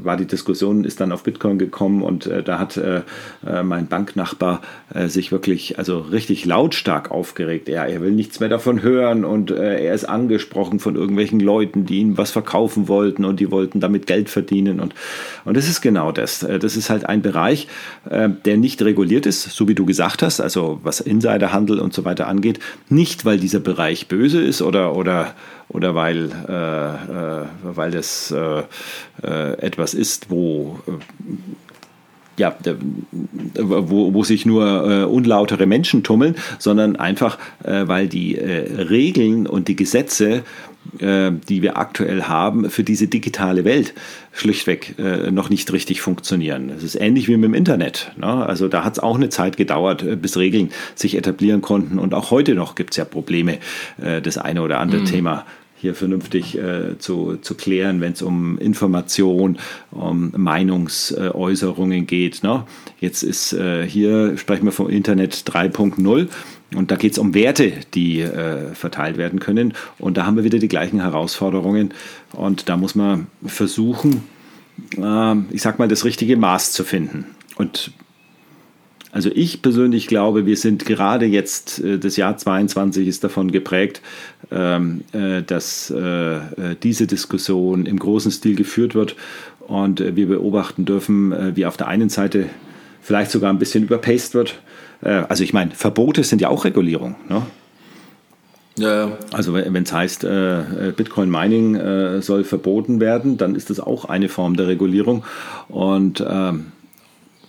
war 0.03 0.17
die 0.17 0.25
Diskussion, 0.25 0.83
ist 0.83 0.99
dann 0.99 1.11
auf 1.11 1.23
Bitcoin 1.23 1.57
gekommen 1.57 2.01
und 2.01 2.27
äh, 2.27 2.43
da 2.43 2.59
hat 2.59 2.77
äh, 2.77 3.01
äh, 3.45 3.63
mein 3.63 3.87
Banknachbar 3.87 4.61
äh, 4.93 5.07
sich 5.07 5.31
wirklich, 5.31 5.77
also 5.77 5.99
richtig 5.99 6.45
lautstark 6.45 7.11
aufgeregt. 7.11 7.69
Er, 7.69 7.85
er 7.87 8.01
will 8.01 8.11
nichts 8.11 8.39
mehr 8.39 8.49
davon 8.49 8.81
hören 8.81 9.25
und 9.25 9.51
er 9.51 9.93
ist 9.93 10.05
angesprochen 10.05 10.79
von 10.79 10.95
irgendwelchen 10.95 11.39
Leuten, 11.39 11.85
die 11.85 11.99
ihm 11.99 12.17
was 12.17 12.31
verkaufen 12.31 12.87
wollten 12.87 13.25
und 13.25 13.39
die 13.39 13.51
wollten 13.51 13.79
damit 13.79 14.07
Geld 14.07 14.29
verdienen 14.29 14.79
und, 14.79 14.93
und 15.45 15.57
das 15.57 15.67
ist 15.67 15.81
genau 15.81 16.11
das. 16.11 16.39
Das 16.39 16.75
ist 16.75 16.89
halt 16.89 17.05
ein 17.05 17.21
Bereich, 17.21 17.67
der 18.09 18.57
nicht 18.57 18.81
reguliert 18.81 19.25
ist, 19.25 19.43
so 19.43 19.67
wie 19.67 19.75
du 19.75 19.85
gesagt 19.85 20.21
hast, 20.23 20.39
also 20.39 20.79
was 20.83 20.99
Insiderhandel 20.99 21.79
und 21.79 21.93
so 21.93 22.05
weiter 22.05 22.27
angeht, 22.27 22.59
nicht 22.89 23.25
weil 23.25 23.39
dieser 23.39 23.59
Bereich 23.59 24.07
böse 24.07 24.41
ist 24.41 24.61
oder, 24.61 24.95
oder 24.95 25.33
oder 25.73 25.95
weil, 25.95 26.29
äh, 26.47 27.43
äh, 27.43 27.45
weil 27.63 27.91
das 27.91 28.31
äh, 28.31 28.63
etwas 29.57 29.93
ist, 29.93 30.29
wo 30.29 30.79
ja, 32.37 32.55
wo, 33.55 34.13
wo 34.13 34.23
sich 34.23 34.45
nur 34.45 34.89
äh, 34.89 35.03
unlautere 35.03 35.65
Menschen 35.65 36.03
tummeln, 36.03 36.35
sondern 36.59 36.95
einfach, 36.95 37.37
äh, 37.63 37.87
weil 37.87 38.07
die 38.07 38.37
äh, 38.37 38.81
Regeln 38.83 39.47
und 39.47 39.67
die 39.67 39.75
Gesetze, 39.75 40.43
die 40.99 41.61
wir 41.61 41.77
aktuell 41.77 42.23
haben, 42.23 42.71
für 42.71 42.83
diese 42.83 43.07
digitale 43.07 43.65
Welt 43.65 43.93
schlichtweg 44.31 44.95
noch 45.31 45.51
nicht 45.51 45.71
richtig 45.71 46.01
funktionieren. 46.01 46.71
Es 46.75 46.81
ist 46.83 46.95
ähnlich 46.95 47.27
wie 47.27 47.37
mit 47.37 47.49
dem 47.49 47.53
Internet. 47.53 48.11
Ne? 48.17 48.25
Also 48.25 48.67
da 48.67 48.83
hat 48.83 48.93
es 48.93 48.99
auch 48.99 49.15
eine 49.15 49.29
Zeit 49.29 49.57
gedauert, 49.57 50.03
bis 50.19 50.37
Regeln 50.37 50.71
sich 50.95 51.15
etablieren 51.15 51.61
konnten. 51.61 51.99
Und 51.99 52.15
auch 52.15 52.31
heute 52.31 52.55
noch 52.55 52.73
gibt 52.73 52.91
es 52.91 52.97
ja 52.97 53.05
Probleme, 53.05 53.59
das 54.23 54.39
eine 54.39 54.63
oder 54.63 54.79
andere 54.79 55.01
mhm. 55.01 55.05
Thema 55.05 55.45
hier 55.81 55.95
vernünftig 55.95 56.57
äh, 56.57 56.99
zu, 56.99 57.37
zu 57.41 57.55
klären, 57.55 58.01
wenn 58.01 58.13
es 58.13 58.21
um 58.21 58.59
Information, 58.59 59.57
um 59.89 60.31
Meinungsäußerungen 60.37 62.05
geht. 62.05 62.43
Ne? 62.43 62.63
Jetzt 62.99 63.23
ist 63.23 63.53
äh, 63.53 63.83
hier, 63.87 64.37
sprechen 64.37 64.65
wir 64.65 64.71
vom 64.71 64.89
Internet 64.89 65.33
3.0 65.33 66.27
und 66.75 66.91
da 66.91 66.95
geht 66.95 67.13
es 67.13 67.17
um 67.17 67.33
Werte, 67.33 67.73
die 67.95 68.21
äh, 68.21 68.75
verteilt 68.75 69.17
werden 69.17 69.39
können. 69.39 69.73
Und 69.97 70.17
da 70.17 70.25
haben 70.27 70.37
wir 70.37 70.43
wieder 70.43 70.59
die 70.59 70.67
gleichen 70.67 71.01
Herausforderungen. 71.01 71.95
Und 72.31 72.69
da 72.69 72.77
muss 72.77 72.93
man 72.93 73.25
versuchen, 73.43 74.23
ähm, 74.97 75.45
ich 75.49 75.63
sag 75.63 75.79
mal, 75.79 75.87
das 75.87 76.05
richtige 76.05 76.37
Maß 76.37 76.73
zu 76.73 76.83
finden. 76.83 77.25
Und 77.55 77.91
also 79.11 79.29
ich 79.33 79.61
persönlich 79.61 80.07
glaube, 80.07 80.45
wir 80.45 80.55
sind 80.55 80.85
gerade 80.85 81.25
jetzt, 81.25 81.79
äh, 81.79 81.99
das 81.99 82.15
Jahr 82.15 82.37
22 82.37 83.07
ist 83.07 83.23
davon 83.23 83.51
geprägt, 83.51 84.01
ähm, 84.51 85.03
äh, 85.11 85.41
dass 85.43 85.89
äh, 85.89 86.39
diese 86.81 87.07
Diskussion 87.07 87.85
im 87.85 87.99
großen 87.99 88.31
Stil 88.31 88.55
geführt 88.55 88.95
wird 88.95 89.15
und 89.67 89.99
wir 90.15 90.27
beobachten 90.27 90.83
dürfen, 90.83 91.55
wie 91.55 91.65
auf 91.65 91.77
der 91.77 91.87
einen 91.87 92.09
Seite 92.09 92.47
vielleicht 93.01 93.31
sogar 93.31 93.53
ein 93.53 93.59
bisschen 93.59 93.83
überpaced 93.83 94.33
wird. 94.33 94.59
Also 95.01 95.45
ich 95.45 95.53
meine, 95.53 95.71
Verbote 95.71 96.25
sind 96.25 96.41
ja 96.41 96.49
auch 96.49 96.65
Regulierung. 96.65 97.15
Ne? 97.29 97.43
Ja, 98.77 99.17
Also 99.31 99.53
wenn 99.53 99.83
es 99.83 99.93
heißt, 99.93 100.27
Bitcoin 100.97 101.29
Mining 101.29 102.21
soll 102.21 102.43
verboten 102.43 102.99
werden, 102.99 103.37
dann 103.37 103.55
ist 103.55 103.69
das 103.69 103.79
auch 103.79 104.05
eine 104.05 104.27
Form 104.27 104.57
der 104.57 104.67
Regulierung. 104.67 105.23
Und 105.69 106.21
ähm, 106.27 106.73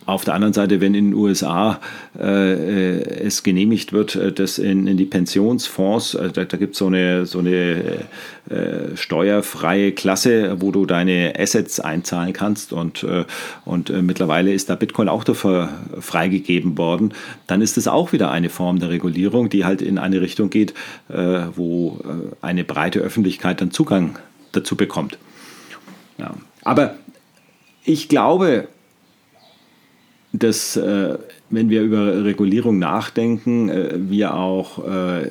auf 0.07 0.25
der 0.25 0.35
anderen 0.35 0.53
Seite, 0.53 0.81
wenn 0.81 0.95
in 0.95 1.11
den 1.11 1.15
USA 1.15 1.81
äh, 2.19 3.01
es 3.25 3.43
genehmigt 3.43 3.93
wird, 3.93 4.17
äh, 4.17 4.33
dass 4.33 4.59
in, 4.59 4.87
in 4.87 4.97
die 4.97 5.05
Pensionsfonds, 5.05 6.15
äh, 6.15 6.31
da, 6.31 6.45
da 6.45 6.57
gibt 6.57 6.75
so 6.75 6.87
es 6.87 6.89
eine, 6.89 7.27
so 7.27 7.39
eine 7.39 8.05
äh, 8.51 8.97
steuerfreie 8.97 9.93
Klasse, 9.93 10.61
wo 10.61 10.73
du 10.73 10.87
deine 10.87 11.35
Assets 11.39 11.79
einzahlen 11.79 12.33
kannst 12.33 12.73
und, 12.73 13.05
äh, 13.05 13.25
und 13.65 13.91
äh, 13.91 14.03
mittlerweile 14.03 14.53
ist 14.53 14.71
da 14.71 14.75
Bitcoin 14.75 15.09
auch 15.09 15.25
dafür 15.25 15.69
freigegeben 16.01 16.77
worden, 16.77 17.15
dann 17.47 17.63
ist 17.63 17.79
es 17.79 17.87
auch 17.87 18.13
wieder 18.13 18.31
eine 18.31 18.49
Form 18.49 18.81
der 18.81 18.91
Regulierung, 18.91 19.49
die 19.49 19.65
halt 19.65 19.83
in 19.83 19.99
eine 19.99 20.21
Richtung 20.21 20.51
geht, 20.51 20.75
wo 21.55 21.99
eine 22.41 22.65
breite 22.65 23.01
Öffentlichkeit 23.01 23.61
dann 23.61 23.71
Zugang 23.71 24.19
dazu 24.53 24.77
bekommt. 24.77 25.19
Ja. 26.19 26.35
Aber 26.65 26.95
ich 27.85 28.09
glaube, 28.09 28.69
dass, 30.33 30.77
äh, 30.77 31.19
wenn 31.51 31.71
wir 31.71 31.83
über 31.83 32.25
Regulierung 32.25 32.79
nachdenken, 32.79 33.69
äh, 33.69 33.91
wir 33.95 34.35
auch 34.35 34.87
äh, 34.87 35.29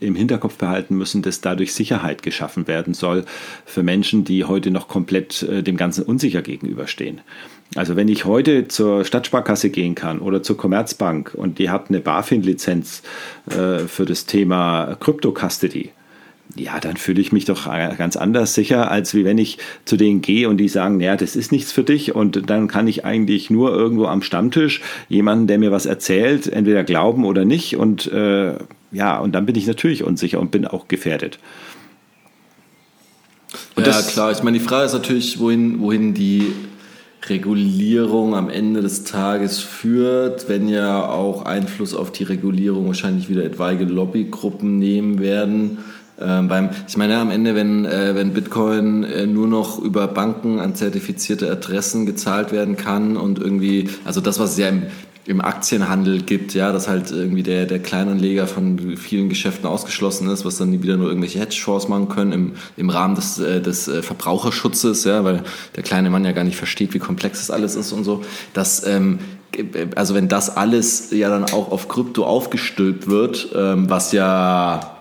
im 0.00 0.14
Hinterkopf 0.14 0.56
behalten 0.56 0.96
müssen, 0.96 1.22
dass 1.22 1.40
dadurch 1.40 1.72
Sicherheit 1.72 2.22
geschaffen 2.22 2.66
werden 2.66 2.94
soll 2.94 3.24
für 3.64 3.82
Menschen, 3.82 4.24
die 4.24 4.44
heute 4.44 4.70
noch 4.70 4.88
komplett 4.88 5.42
äh, 5.42 5.62
dem 5.62 5.76
Ganzen 5.76 6.04
unsicher 6.04 6.42
gegenüberstehen. 6.42 7.20
Also 7.74 7.96
wenn 7.96 8.08
ich 8.08 8.24
heute 8.24 8.68
zur 8.68 9.04
Stadtsparkasse 9.04 9.70
gehen 9.70 9.94
kann 9.94 10.20
oder 10.20 10.42
zur 10.42 10.56
Commerzbank 10.56 11.34
und 11.34 11.58
die 11.58 11.70
hat 11.70 11.88
eine 11.88 12.00
BaFin-Lizenz 12.00 13.02
äh, 13.50 13.78
für 13.80 14.04
das 14.04 14.26
Thema 14.26 14.96
Crypto-Custody, 15.00 15.90
ja, 16.56 16.78
dann 16.78 16.96
fühle 16.96 17.20
ich 17.20 17.32
mich 17.32 17.44
doch 17.44 17.66
ganz 17.98 18.16
anders 18.16 18.54
sicher, 18.54 18.90
als 18.90 19.14
wie 19.14 19.24
wenn 19.24 19.38
ich 19.38 19.58
zu 19.84 19.96
denen 19.96 20.20
gehe 20.20 20.48
und 20.48 20.58
die 20.58 20.68
sagen, 20.68 20.98
naja, 20.98 21.16
das 21.16 21.36
ist 21.36 21.52
nichts 21.52 21.72
für 21.72 21.82
dich 21.82 22.14
und 22.14 22.48
dann 22.48 22.68
kann 22.68 22.86
ich 22.86 23.04
eigentlich 23.04 23.50
nur 23.50 23.72
irgendwo 23.74 24.06
am 24.06 24.22
Stammtisch 24.22 24.80
jemanden, 25.08 25.46
der 25.46 25.58
mir 25.58 25.72
was 25.72 25.86
erzählt, 25.86 26.46
entweder 26.46 26.84
glauben 26.84 27.24
oder 27.24 27.44
nicht 27.44 27.76
und 27.76 28.10
äh, 28.12 28.54
ja, 28.92 29.18
und 29.18 29.32
dann 29.32 29.46
bin 29.46 29.56
ich 29.56 29.66
natürlich 29.66 30.04
unsicher 30.04 30.40
und 30.40 30.52
bin 30.52 30.66
auch 30.66 30.86
gefährdet. 30.86 31.40
Und 33.74 33.86
ja, 33.86 34.00
klar. 34.02 34.30
Ich 34.30 34.42
meine, 34.42 34.58
die 34.58 34.64
Frage 34.64 34.86
ist 34.86 34.92
natürlich, 34.92 35.40
wohin, 35.40 35.80
wohin 35.80 36.14
die 36.14 36.52
Regulierung 37.28 38.36
am 38.36 38.48
Ende 38.48 38.82
des 38.82 39.02
Tages 39.02 39.58
führt, 39.58 40.48
wenn 40.48 40.68
ja 40.68 41.08
auch 41.08 41.44
Einfluss 41.44 41.94
auf 41.94 42.12
die 42.12 42.24
Regulierung 42.24 42.86
wahrscheinlich 42.86 43.28
wieder 43.28 43.44
etwaige 43.44 43.84
Lobbygruppen 43.84 44.78
nehmen 44.78 45.18
werden 45.18 45.78
ähm, 46.20 46.48
beim, 46.48 46.70
ich 46.86 46.96
meine, 46.96 47.18
am 47.18 47.30
Ende, 47.30 47.54
wenn, 47.54 47.84
äh, 47.84 48.14
wenn 48.14 48.32
Bitcoin 48.32 49.02
äh, 49.02 49.26
nur 49.26 49.48
noch 49.48 49.80
über 49.80 50.06
Banken 50.06 50.60
an 50.60 50.74
zertifizierte 50.74 51.50
Adressen 51.50 52.06
gezahlt 52.06 52.52
werden 52.52 52.76
kann 52.76 53.16
und 53.16 53.40
irgendwie, 53.40 53.88
also 54.04 54.20
das, 54.20 54.38
was 54.38 54.52
es 54.52 54.58
ja 54.58 54.68
im, 54.68 54.84
im 55.26 55.40
Aktienhandel 55.40 56.22
gibt, 56.22 56.54
ja, 56.54 56.70
dass 56.70 56.86
halt 56.86 57.10
irgendwie 57.10 57.42
der, 57.42 57.66
der 57.66 57.80
Kleinanleger 57.80 58.46
von 58.46 58.96
vielen 58.96 59.28
Geschäften 59.28 59.66
ausgeschlossen 59.66 60.28
ist, 60.28 60.44
was 60.44 60.58
dann 60.58 60.82
wieder 60.82 60.96
nur 60.96 61.08
irgendwelche 61.08 61.40
Hedgefonds 61.40 61.88
machen 61.88 62.08
können 62.08 62.32
im, 62.32 62.52
im 62.76 62.90
Rahmen 62.90 63.16
des, 63.16 63.40
äh, 63.40 63.60
des 63.60 63.88
äh, 63.88 64.02
Verbraucherschutzes, 64.02 65.04
ja, 65.04 65.24
weil 65.24 65.42
der 65.74 65.82
kleine 65.82 66.10
Mann 66.10 66.24
ja 66.24 66.32
gar 66.32 66.44
nicht 66.44 66.56
versteht, 66.56 66.94
wie 66.94 66.98
komplex 67.00 67.38
das 67.40 67.50
alles 67.50 67.74
ist 67.74 67.92
und 67.92 68.04
so. 68.04 68.22
dass 68.52 68.86
ähm, 68.86 69.18
also 69.94 70.14
wenn 70.14 70.26
das 70.26 70.56
alles 70.56 71.12
ja 71.12 71.28
dann 71.28 71.44
auch 71.44 71.70
auf 71.70 71.86
Krypto 71.88 72.24
aufgestülpt 72.24 73.08
wird, 73.08 73.48
ähm, 73.54 73.88
was 73.88 74.10
ja 74.10 74.93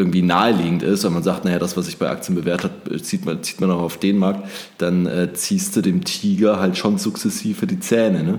irgendwie 0.00 0.22
naheliegend 0.22 0.82
ist, 0.82 1.04
wenn 1.04 1.12
man 1.12 1.22
sagt, 1.22 1.44
naja, 1.44 1.58
das, 1.58 1.76
was 1.76 1.86
sich 1.86 1.98
bei 1.98 2.08
Aktien 2.08 2.34
bewährt 2.34 2.64
hat, 2.64 2.72
zieht 3.02 3.24
man, 3.24 3.42
zieht 3.42 3.60
man 3.60 3.70
auch 3.70 3.82
auf 3.82 3.98
den 3.98 4.18
Markt, 4.18 4.48
dann 4.78 5.06
äh, 5.06 5.32
ziehst 5.32 5.76
du 5.76 5.82
dem 5.82 6.04
Tiger 6.04 6.58
halt 6.58 6.76
schon 6.76 6.98
sukzessive 6.98 7.66
die 7.66 7.80
Zähne. 7.80 8.22
Ne? 8.22 8.38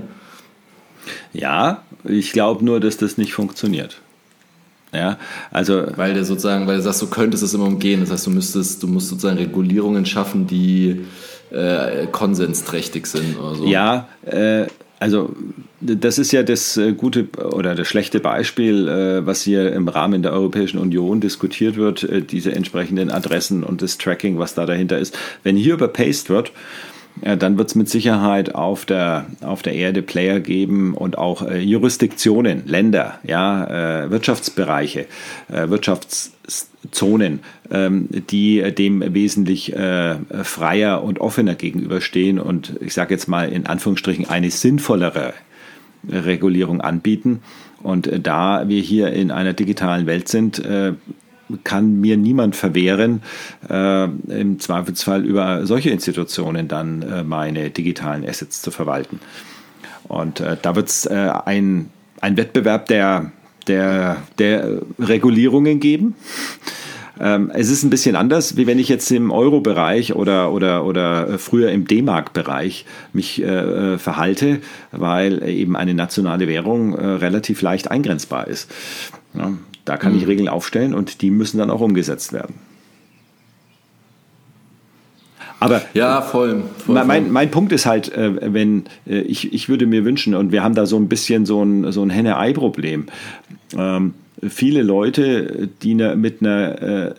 Ja, 1.33 1.83
ich 2.03 2.31
glaube 2.31 2.65
nur, 2.65 2.79
dass 2.79 2.97
das 2.97 3.17
nicht 3.17 3.33
funktioniert. 3.33 4.01
Ja, 4.93 5.17
also 5.51 5.85
weil 5.95 6.13
der 6.13 6.25
sozusagen, 6.25 6.67
weil 6.67 6.77
du 6.77 6.81
sagst, 6.81 7.01
du 7.01 7.07
könntest 7.07 7.43
es 7.43 7.53
immer 7.53 7.65
umgehen. 7.65 8.01
Das 8.01 8.11
heißt, 8.11 8.27
du 8.27 8.31
müsstest, 8.31 8.83
du 8.83 8.87
musst 8.87 9.07
sozusagen 9.07 9.37
Regulierungen 9.37 10.05
schaffen, 10.05 10.47
die 10.47 11.05
äh, 11.51 12.07
konsensträchtig 12.07 13.07
sind 13.07 13.39
oder 13.39 13.55
so. 13.55 13.65
Ja, 13.65 14.09
äh, 14.25 14.67
also 15.01 15.35
das 15.81 16.19
ist 16.19 16.31
ja 16.31 16.43
das 16.43 16.77
äh, 16.77 16.93
gute 16.93 17.27
oder 17.53 17.73
das 17.73 17.87
schlechte 17.87 18.19
Beispiel, 18.19 18.87
äh, 18.87 19.25
was 19.25 19.41
hier 19.41 19.73
im 19.73 19.87
Rahmen 19.87 20.21
der 20.21 20.31
Europäischen 20.31 20.77
Union 20.77 21.19
diskutiert 21.19 21.75
wird, 21.75 22.03
äh, 22.03 22.21
diese 22.21 22.53
entsprechenden 22.53 23.09
Adressen 23.09 23.63
und 23.63 23.81
das 23.81 23.97
Tracking, 23.97 24.37
was 24.37 24.53
da 24.53 24.67
dahinter 24.67 24.99
ist. 24.99 25.17
Wenn 25.41 25.57
hier 25.57 25.73
überpaced 25.73 26.29
wird, 26.29 26.51
dann 27.37 27.57
wird 27.57 27.69
es 27.69 27.75
mit 27.75 27.89
Sicherheit 27.89 28.55
auf 28.55 28.85
der, 28.85 29.25
auf 29.41 29.61
der 29.61 29.73
Erde 29.73 30.01
Player 30.01 30.39
geben 30.39 30.93
und 30.93 31.17
auch 31.17 31.41
äh, 31.41 31.59
Jurisdiktionen, 31.59 32.63
Länder, 32.65 33.19
ja, 33.23 34.03
äh, 34.03 34.11
Wirtschaftsbereiche, 34.11 35.05
äh, 35.51 35.69
Wirtschaftszonen, 35.69 37.41
ähm, 37.69 38.07
die 38.09 38.61
dem 38.73 39.13
wesentlich 39.13 39.73
freier 40.43 41.03
und 41.03 41.19
offener 41.19 41.55
gegenüberstehen 41.55 42.39
und 42.39 42.75
ich 42.81 42.93
sage 42.93 43.13
jetzt 43.13 43.27
mal 43.27 43.49
in 43.49 43.67
Anführungsstrichen 43.67 44.29
eine 44.29 44.49
sinnvollere 44.49 45.33
Regulierung 46.09 46.81
anbieten. 46.81 47.41
Und 47.83 48.07
äh, 48.07 48.19
da 48.19 48.67
wir 48.67 48.81
hier 48.81 49.11
in 49.11 49.31
einer 49.31 49.53
digitalen 49.53 50.05
Welt 50.05 50.27
sind, 50.27 50.59
äh, 50.59 50.93
kann 51.63 51.99
mir 51.99 52.17
niemand 52.17 52.55
verwehren, 52.55 53.21
äh, 53.69 54.05
im 54.05 54.59
Zweifelsfall 54.59 55.25
über 55.25 55.65
solche 55.65 55.89
Institutionen 55.89 56.67
dann 56.67 57.01
äh, 57.01 57.23
meine 57.23 57.69
digitalen 57.69 58.27
Assets 58.27 58.61
zu 58.61 58.71
verwalten. 58.71 59.19
Und 60.07 60.39
äh, 60.39 60.57
da 60.61 60.75
wird 60.75 60.89
es 60.89 61.05
äh, 61.05 61.31
ein, 61.45 61.89
ein 62.19 62.37
Wettbewerb 62.37 62.87
der, 62.87 63.31
der, 63.67 64.17
der 64.37 64.81
Regulierungen 64.99 65.79
geben. 65.79 66.15
Ähm, 67.21 67.51
es 67.53 67.69
ist 67.69 67.83
ein 67.83 67.91
bisschen 67.91 68.15
anders, 68.15 68.57
wie 68.57 68.65
wenn 68.65 68.79
ich 68.79 68.89
jetzt 68.89 69.11
im 69.11 69.29
Euro-Bereich 69.29 70.15
oder, 70.15 70.51
oder, 70.51 70.85
oder 70.85 71.37
früher 71.37 71.71
im 71.71 71.85
D-Mark-Bereich 71.85 72.85
mich 73.13 73.41
äh, 73.41 73.45
äh, 73.45 73.97
verhalte, 73.99 74.59
weil 74.91 75.47
eben 75.47 75.75
eine 75.75 75.93
nationale 75.93 76.47
Währung 76.47 76.95
äh, 76.95 77.05
relativ 77.05 77.61
leicht 77.61 77.91
eingrenzbar 77.91 78.47
ist. 78.47 78.71
Ja, 79.35 79.53
da 79.85 79.97
kann 79.97 80.13
mhm. 80.13 80.19
ich 80.19 80.27
Regeln 80.27 80.47
aufstellen 80.47 80.93
und 80.93 81.21
die 81.21 81.31
müssen 81.31 81.57
dann 81.57 81.69
auch 81.69 81.81
umgesetzt 81.81 82.33
werden. 82.33 82.55
Aber 85.59 85.83
ja, 85.93 86.23
voll. 86.23 86.63
voll, 86.83 87.05
mein, 87.05 87.31
mein 87.31 87.51
Punkt 87.51 87.71
ist 87.71 87.85
halt, 87.85 88.11
äh, 88.13 88.53
wenn 88.53 88.85
ich, 89.05 89.53
ich 89.53 89.69
würde 89.69 89.85
mir 89.85 90.03
wünschen, 90.05 90.33
und 90.33 90.51
wir 90.51 90.63
haben 90.63 90.73
da 90.73 90.87
so 90.87 90.97
ein 90.97 91.07
bisschen 91.07 91.45
so 91.45 91.63
ein, 91.63 91.91
so 91.91 92.01
ein 92.01 92.09
Henne-Ei-Problem. 92.09 93.05
Ähm, 93.77 94.15
viele 94.41 94.81
Leute, 94.81 95.69
die 95.83 95.93
ne, 95.93 96.15
mit 96.15 96.41
einer 96.41 96.81
äh, 96.81 97.13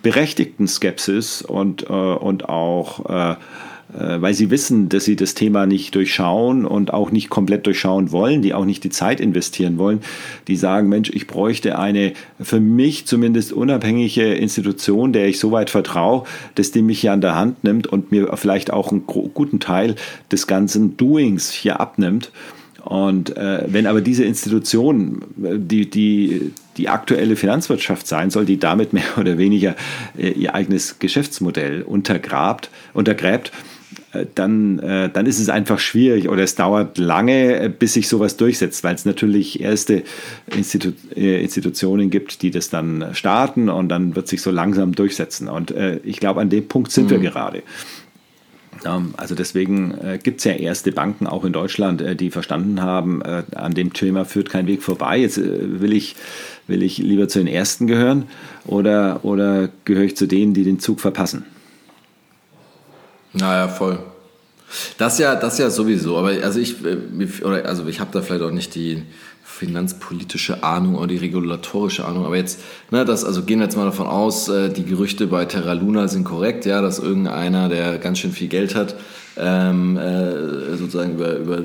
berechtigten 0.00 0.68
Skepsis 0.68 1.42
und, 1.42 1.82
äh, 1.82 1.92
und 1.92 2.48
auch 2.48 3.08
äh, 3.08 3.32
äh, 3.32 3.36
weil 3.94 4.32
sie 4.32 4.50
wissen, 4.50 4.88
dass 4.88 5.04
sie 5.04 5.16
das 5.16 5.34
Thema 5.34 5.66
nicht 5.66 5.94
durchschauen 5.94 6.64
und 6.64 6.94
auch 6.94 7.10
nicht 7.10 7.28
komplett 7.28 7.66
durchschauen 7.66 8.10
wollen, 8.10 8.40
die 8.40 8.54
auch 8.54 8.64
nicht 8.64 8.84
die 8.84 8.90
Zeit 8.90 9.20
investieren 9.20 9.76
wollen, 9.76 10.00
die 10.48 10.56
sagen, 10.56 10.88
Mensch, 10.88 11.10
ich 11.10 11.26
bräuchte 11.26 11.78
eine 11.78 12.14
für 12.40 12.60
mich 12.60 13.06
zumindest 13.06 13.52
unabhängige 13.52 14.34
Institution, 14.34 15.12
der 15.12 15.28
ich 15.28 15.38
so 15.38 15.52
weit 15.52 15.68
vertraue, 15.68 16.24
dass 16.54 16.70
die 16.70 16.82
mich 16.82 17.00
hier 17.00 17.12
an 17.12 17.20
der 17.20 17.34
Hand 17.34 17.64
nimmt 17.64 17.86
und 17.86 18.12
mir 18.12 18.34
vielleicht 18.36 18.72
auch 18.72 18.90
einen 18.90 19.06
guten 19.06 19.60
Teil 19.60 19.96
des 20.30 20.46
ganzen 20.46 20.96
Doings 20.96 21.50
hier 21.50 21.80
abnimmt. 21.80 22.32
Und 22.84 23.36
äh, 23.36 23.64
wenn 23.68 23.86
aber 23.86 24.00
diese 24.00 24.24
Institution 24.24 25.22
die, 25.36 25.88
die, 25.88 26.52
die 26.76 26.88
aktuelle 26.88 27.36
Finanzwirtschaft 27.36 28.08
sein 28.08 28.30
soll, 28.30 28.44
die 28.44 28.58
damit 28.58 28.92
mehr 28.92 29.04
oder 29.18 29.38
weniger 29.38 29.76
äh, 30.18 30.30
ihr 30.30 30.54
eigenes 30.54 30.98
Geschäftsmodell 30.98 31.82
untergrabt, 31.82 32.70
untergräbt, 32.92 33.48
äh, 33.48 33.81
dann, 34.34 34.78
äh, 34.78 35.08
dann 35.10 35.26
ist 35.26 35.40
es 35.40 35.48
einfach 35.48 35.78
schwierig 35.78 36.28
oder 36.28 36.42
es 36.42 36.54
dauert 36.54 36.98
lange, 36.98 37.60
äh, 37.60 37.68
bis 37.70 37.94
sich 37.94 38.08
sowas 38.08 38.36
durchsetzt, 38.36 38.84
weil 38.84 38.94
es 38.94 39.04
natürlich 39.04 39.60
erste 39.60 40.02
Institu 40.54 40.92
Institutionen 41.14 42.10
gibt, 42.10 42.42
die 42.42 42.50
das 42.50 42.68
dann 42.68 43.06
starten 43.12 43.68
und 43.68 43.88
dann 43.88 44.14
wird 44.14 44.28
sich 44.28 44.42
so 44.42 44.50
langsam 44.50 44.94
durchsetzen. 44.94 45.48
Und 45.48 45.74
ich 46.04 46.18
glaube, 46.18 46.40
an 46.40 46.50
dem 46.50 46.66
Punkt 46.66 46.90
sind 46.90 47.06
mhm. 47.06 47.10
wir 47.10 47.18
gerade. 47.18 47.62
Also 49.16 49.34
deswegen 49.34 49.94
gibt 50.22 50.38
es 50.38 50.44
ja 50.44 50.52
erste 50.52 50.92
Banken 50.92 51.26
auch 51.26 51.44
in 51.44 51.52
Deutschland, 51.52 52.02
die 52.18 52.30
verstanden 52.30 52.80
haben, 52.82 53.22
an 53.22 53.74
dem 53.74 53.92
Thema 53.92 54.24
führt 54.24 54.50
kein 54.50 54.66
Weg 54.66 54.82
vorbei. 54.82 55.18
Jetzt 55.18 55.38
will 55.38 55.92
ich, 55.92 56.16
will 56.66 56.82
ich 56.82 56.98
lieber 56.98 57.28
zu 57.28 57.38
den 57.38 57.48
Ersten 57.48 57.86
gehören 57.86 58.24
oder, 58.64 59.24
oder 59.24 59.68
gehöre 59.84 60.04
ich 60.04 60.16
zu 60.16 60.26
denen, 60.26 60.54
die 60.54 60.64
den 60.64 60.78
Zug 60.78 61.00
verpassen? 61.00 61.44
Naja, 63.32 63.68
voll. 63.68 63.98
Das 64.98 65.18
ja, 65.18 65.34
das 65.34 65.58
ja 65.58 65.70
sowieso. 65.70 66.16
Aber 66.16 66.28
also 66.28 66.58
ich, 66.58 66.76
äh, 66.84 67.44
oder 67.44 67.66
also 67.66 67.86
ich 67.86 68.00
habe 68.00 68.10
da 68.12 68.22
vielleicht 68.22 68.42
auch 68.42 68.50
nicht 68.50 68.74
die 68.74 69.02
finanzpolitische 69.44 70.64
Ahnung 70.64 70.96
oder 70.96 71.08
die 71.08 71.18
regulatorische 71.18 72.04
Ahnung. 72.04 72.24
Aber 72.24 72.36
jetzt, 72.36 72.60
ne, 72.90 73.04
das, 73.04 73.24
also 73.24 73.42
gehen 73.42 73.58
wir 73.58 73.66
jetzt 73.66 73.76
mal 73.76 73.84
davon 73.84 74.06
aus, 74.06 74.48
äh, 74.48 74.70
die 74.70 74.84
Gerüchte 74.84 75.26
bei 75.26 75.44
Terra 75.44 75.74
Luna 75.74 76.08
sind 76.08 76.24
korrekt, 76.24 76.64
ja, 76.64 76.80
dass 76.80 76.98
irgendeiner, 76.98 77.68
der 77.68 77.98
ganz 77.98 78.18
schön 78.18 78.32
viel 78.32 78.48
Geld 78.48 78.74
hat, 78.74 78.96
ähm, 79.36 79.96
äh, 79.96 80.76
sozusagen 80.76 81.14
über, 81.14 81.36
über 81.36 81.58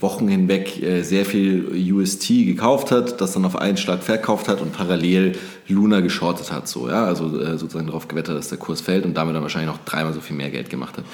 Wochen 0.00 0.28
hinweg 0.28 0.82
äh, 0.82 1.02
sehr 1.02 1.24
viel 1.24 1.92
UST 1.92 2.28
gekauft 2.28 2.90
hat, 2.90 3.20
das 3.20 3.32
dann 3.32 3.44
auf 3.44 3.56
einen 3.56 3.76
Schlag 3.76 4.02
verkauft 4.02 4.48
hat 4.48 4.60
und 4.60 4.72
parallel 4.72 5.32
Luna 5.68 6.00
geschortet 6.00 6.52
hat, 6.52 6.68
so, 6.68 6.88
ja, 6.88 7.04
also 7.04 7.40
äh, 7.40 7.56
sozusagen 7.56 7.86
darauf 7.86 8.08
gewettert, 8.08 8.36
dass 8.36 8.48
der 8.48 8.58
Kurs 8.58 8.80
fällt 8.80 9.04
und 9.04 9.16
damit 9.16 9.34
dann 9.34 9.42
wahrscheinlich 9.42 9.70
noch 9.70 9.82
dreimal 9.84 10.12
so 10.12 10.20
viel 10.20 10.36
mehr 10.36 10.50
Geld 10.50 10.70
gemacht 10.70 10.98
hat. 10.98 11.04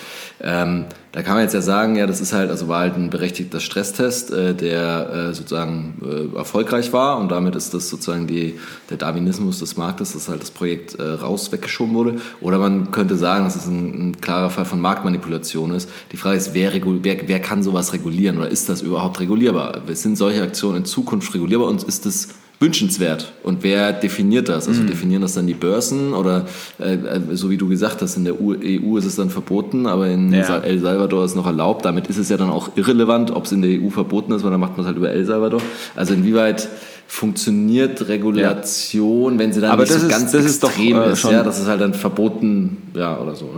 Ähm, 0.40 0.86
da 1.12 1.22
kann 1.22 1.34
man 1.34 1.42
jetzt 1.42 1.54
ja 1.54 1.62
sagen, 1.62 1.96
ja, 1.96 2.06
das 2.06 2.20
ist 2.20 2.32
halt, 2.32 2.50
also 2.50 2.68
war 2.68 2.80
halt 2.80 2.96
ein 2.96 3.10
berechtigter 3.10 3.60
Stresstest, 3.60 4.30
äh, 4.30 4.54
der 4.54 5.10
äh, 5.30 5.34
sozusagen 5.34 6.30
äh, 6.34 6.36
erfolgreich 6.36 6.92
war 6.92 7.18
und 7.18 7.30
damit 7.30 7.56
ist 7.56 7.72
das 7.74 7.88
sozusagen 7.88 8.26
die, 8.26 8.58
der 8.90 8.98
Darwinismus 8.98 9.58
des 9.58 9.76
Marktes, 9.76 10.12
dass 10.12 10.28
halt 10.28 10.42
das 10.42 10.50
Projekt 10.50 10.98
raus 10.98 11.50
weggeschoben 11.52 11.94
wurde. 11.94 12.16
Oder 12.40 12.58
man 12.58 12.90
könnte 12.90 13.16
sagen, 13.16 13.44
das 13.44 13.56
ist 13.56 13.66
ein, 13.66 14.10
ein 14.10 14.20
klarer 14.20 14.50
Fall 14.50 14.64
von 14.64 14.80
Marktmanipulation 14.80 15.67
ist. 15.74 15.88
Die 16.12 16.16
Frage 16.16 16.36
ist, 16.36 16.54
wer, 16.54 16.72
wer, 16.74 17.16
wer 17.26 17.40
kann 17.40 17.62
sowas 17.62 17.92
regulieren 17.92 18.38
oder 18.38 18.48
ist 18.48 18.68
das 18.68 18.82
überhaupt 18.82 19.20
regulierbar? 19.20 19.82
Sind 19.92 20.16
solche 20.16 20.42
Aktionen 20.42 20.78
in 20.78 20.84
Zukunft 20.84 21.34
regulierbar 21.34 21.68
und 21.68 21.82
ist 21.84 22.06
das 22.06 22.28
wünschenswert. 22.60 23.32
Und 23.44 23.62
wer 23.62 23.92
definiert 23.92 24.48
das? 24.48 24.66
Also 24.66 24.82
mhm. 24.82 24.88
definieren 24.88 25.22
das 25.22 25.34
dann 25.34 25.46
die 25.46 25.54
Börsen 25.54 26.12
oder 26.12 26.46
äh, 26.80 26.94
äh 26.94 27.20
so 27.32 27.50
wie 27.50 27.56
du 27.56 27.68
gesagt 27.68 28.02
hast, 28.02 28.16
in 28.16 28.24
der 28.24 28.40
EU 28.40 28.54
e 28.54 28.98
ist 28.98 29.04
es 29.04 29.16
dann 29.16 29.30
verboten, 29.30 29.86
aber 29.86 30.08
in 30.08 30.32
ja. 30.32 30.58
El 30.58 30.80
Salvador 30.80 31.24
ist 31.24 31.32
es 31.32 31.36
noch 31.36 31.46
erlaubt. 31.46 31.84
Damit 31.84 32.08
ist 32.08 32.18
es 32.18 32.28
ja 32.28 32.36
dann 32.36 32.50
auch 32.50 32.70
irrelevant, 32.76 33.30
ob 33.30 33.44
es 33.44 33.52
in 33.52 33.62
der 33.62 33.80
EU 33.80 33.90
verboten 33.90 34.32
ist, 34.32 34.42
weil 34.42 34.50
dann 34.50 34.60
macht 34.60 34.72
man 34.72 34.80
es 34.80 34.86
halt 34.86 34.96
über 34.96 35.10
El 35.10 35.24
Salvador. 35.24 35.62
Also 35.94 36.14
inwieweit 36.14 36.68
funktioniert 37.10 38.06
Regulation, 38.06 39.32
ja. 39.32 39.38
wenn 39.38 39.52
sie 39.52 39.62
dann 39.62 39.70
aber 39.70 39.82
nicht 39.82 39.92
so 39.92 40.06
ist, 40.06 40.10
ganz 40.10 40.30
das 40.30 40.44
extrem 40.44 40.46
ist, 40.46 40.62
doch, 40.62 41.06
äh, 41.06 41.12
ist, 41.12 41.24
ja, 41.24 41.42
das 41.42 41.58
ist 41.58 41.66
halt 41.66 41.80
dann 41.80 41.94
verboten, 41.94 42.76
ja, 42.94 43.18
oder 43.18 43.34
so. 43.34 43.50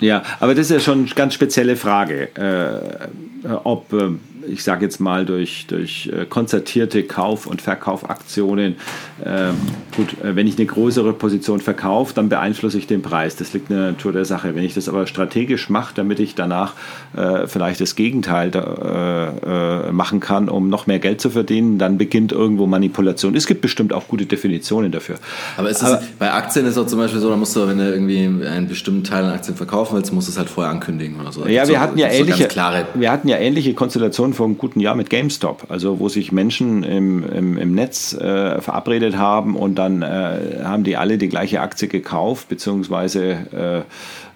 Ja, 0.00 0.06
ja 0.06 0.22
aber 0.40 0.54
das 0.56 0.66
ist 0.66 0.72
ja 0.72 0.80
schon 0.80 1.04
eine 1.04 1.14
ganz 1.14 1.32
spezielle 1.32 1.76
Frage, 1.76 2.28
äh, 2.34 3.48
ob 3.62 3.92
äh, 3.92 4.10
ich 4.48 4.64
sage 4.64 4.84
jetzt 4.84 5.00
mal, 5.00 5.24
durch, 5.24 5.66
durch 5.66 6.10
äh, 6.12 6.24
konzertierte 6.26 7.02
Kauf- 7.02 7.46
und 7.46 7.62
Verkaufaktionen. 7.62 8.76
Ähm, 9.24 9.54
gut, 9.96 10.12
äh, 10.22 10.36
wenn 10.36 10.46
ich 10.46 10.56
eine 10.56 10.66
größere 10.66 11.12
Position 11.12 11.60
verkaufe, 11.60 12.14
dann 12.14 12.28
beeinflusse 12.28 12.78
ich 12.78 12.86
den 12.86 13.02
Preis. 13.02 13.36
Das 13.36 13.52
liegt 13.52 13.70
in 13.70 13.76
der 13.76 13.92
Natur 13.92 14.12
der 14.12 14.24
Sache. 14.24 14.54
Wenn 14.54 14.64
ich 14.64 14.74
das 14.74 14.88
aber 14.88 15.06
strategisch 15.06 15.70
mache, 15.70 15.94
damit 15.94 16.20
ich 16.20 16.34
danach 16.34 16.74
äh, 17.16 17.46
vielleicht 17.46 17.80
das 17.80 17.94
Gegenteil 17.94 18.50
da, 18.50 19.86
äh, 19.88 19.92
machen 19.92 20.20
kann, 20.20 20.48
um 20.48 20.68
noch 20.68 20.86
mehr 20.86 20.98
Geld 20.98 21.20
zu 21.20 21.30
verdienen, 21.30 21.78
dann 21.78 21.98
beginnt 21.98 22.32
irgendwo 22.32 22.66
Manipulation. 22.66 23.34
Es 23.34 23.46
gibt 23.46 23.60
bestimmt 23.60 23.92
auch 23.92 24.08
gute 24.08 24.26
Definitionen 24.26 24.92
dafür. 24.92 25.16
Aber, 25.56 25.70
ist 25.70 25.82
das, 25.82 26.02
bei 26.18 26.32
Aktien 26.32 26.66
ist 26.66 26.72
es 26.72 26.78
auch 26.78 26.86
zum 26.86 26.98
Beispiel 26.98 27.20
so, 27.20 27.30
da 27.30 27.36
musst 27.36 27.56
du, 27.56 27.66
wenn 27.66 27.78
du 27.78 27.90
irgendwie 27.90 28.24
einen 28.46 28.68
bestimmten 28.68 29.04
Teil 29.04 29.24
an 29.24 29.32
Aktien 29.32 29.56
verkaufen 29.56 29.96
willst, 29.96 30.12
musst 30.12 30.28
du 30.28 30.32
es 30.32 30.38
halt 30.38 30.48
vorher 30.48 30.72
ankündigen 30.72 31.20
oder 31.20 31.32
so. 31.32 31.46
Ja, 31.46 31.66
wir 31.66 31.76
so, 31.76 31.80
hatten 31.80 31.98
ja 31.98 32.08
ähnliche, 32.08 32.48
wir 32.94 33.10
hatten 33.10 33.28
ja 33.28 33.38
ähnliche 33.38 33.74
Konstellationen 33.74 34.34
vor 34.36 34.46
einem 34.46 34.58
guten 34.58 34.80
Jahr 34.80 34.94
mit 34.94 35.10
GameStop, 35.10 35.66
also 35.68 35.98
wo 35.98 36.08
sich 36.08 36.30
Menschen 36.30 36.82
im, 36.84 37.28
im, 37.28 37.58
im 37.58 37.74
Netz 37.74 38.12
äh, 38.14 38.60
verabredet 38.60 39.16
haben 39.16 39.56
und 39.56 39.74
dann 39.76 40.02
äh, 40.02 40.60
haben 40.62 40.84
die 40.84 40.96
alle 40.96 41.18
die 41.18 41.28
gleiche 41.28 41.60
Aktie 41.60 41.88
gekauft, 41.88 42.48
beziehungsweise 42.48 43.84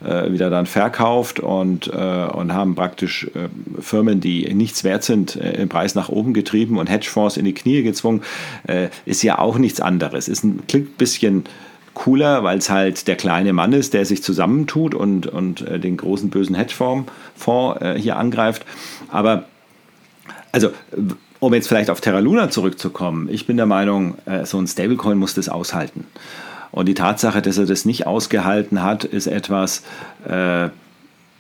äh, 0.05 0.09
äh 0.09 0.33
wieder 0.33 0.51
dann 0.51 0.67
verkauft 0.67 1.39
und, 1.41 1.89
äh, 1.89 2.27
und 2.33 2.53
haben 2.53 2.75
praktisch 2.75 3.31
äh, 3.35 3.49
Firmen, 3.81 4.21
die 4.21 4.53
nichts 4.55 4.83
wert 4.83 5.05
sind, 5.05 5.37
im 5.37 5.69
Preis 5.69 5.95
nach 5.95 6.09
oben 6.09 6.35
getrieben 6.35 6.79
und 6.79 6.89
Hedgefonds 6.89 7.37
in 7.37 7.45
die 7.45 7.55
Knie 7.55 7.83
gezwungen, 7.83 8.23
ist 9.05 9.23
ja 9.23 9.39
auch 9.39 9.59
nichts 9.59 9.81
anderes. 9.81 10.29
Ist 10.29 10.45
ein, 10.45 10.63
klingt 10.67 10.91
ein 10.91 10.97
bisschen 10.97 11.45
cooler, 11.95 12.43
weil 12.45 12.59
es 12.59 12.71
halt 12.71 13.09
der 13.09 13.17
kleine 13.17 13.53
Mann 13.53 13.73
ist, 13.73 13.95
der 13.95 14.05
sich 14.05 14.23
zusammentut 14.23 14.95
und, 14.95 15.27
und 15.27 15.63
äh, 15.63 15.79
den 15.79 15.97
großen 15.97 16.31
bösen 16.31 16.55
Hedgefonds 16.55 17.11
äh, 17.81 17.95
hier 17.99 18.17
angreift. 18.17 18.65
Aber 19.11 19.45
also 20.53 20.73
um 21.41 21.55
jetzt 21.55 21.69
vielleicht 21.69 21.91
auf 21.91 22.01
Terra 22.01 22.19
Luna 22.19 22.51
zurückzukommen, 22.51 23.29
ich 23.31 23.47
bin 23.47 23.57
der 23.57 23.67
Meinung, 23.67 24.17
äh, 24.27 24.45
so 24.45 24.59
ein 24.59 24.67
Stablecoin 24.67 25.19
muss 25.19 25.35
das 25.35 25.49
aushalten. 25.49 26.07
Und 26.71 26.87
die 26.87 26.95
Tatsache, 26.95 27.43
dass 27.43 27.59
er 27.59 27.67
das 27.67 27.85
nicht 27.85 28.07
ausgehalten 28.07 28.83
hat, 28.83 29.05
ist 29.05 29.27
etwas, 29.27 29.83
äh, 30.29 30.69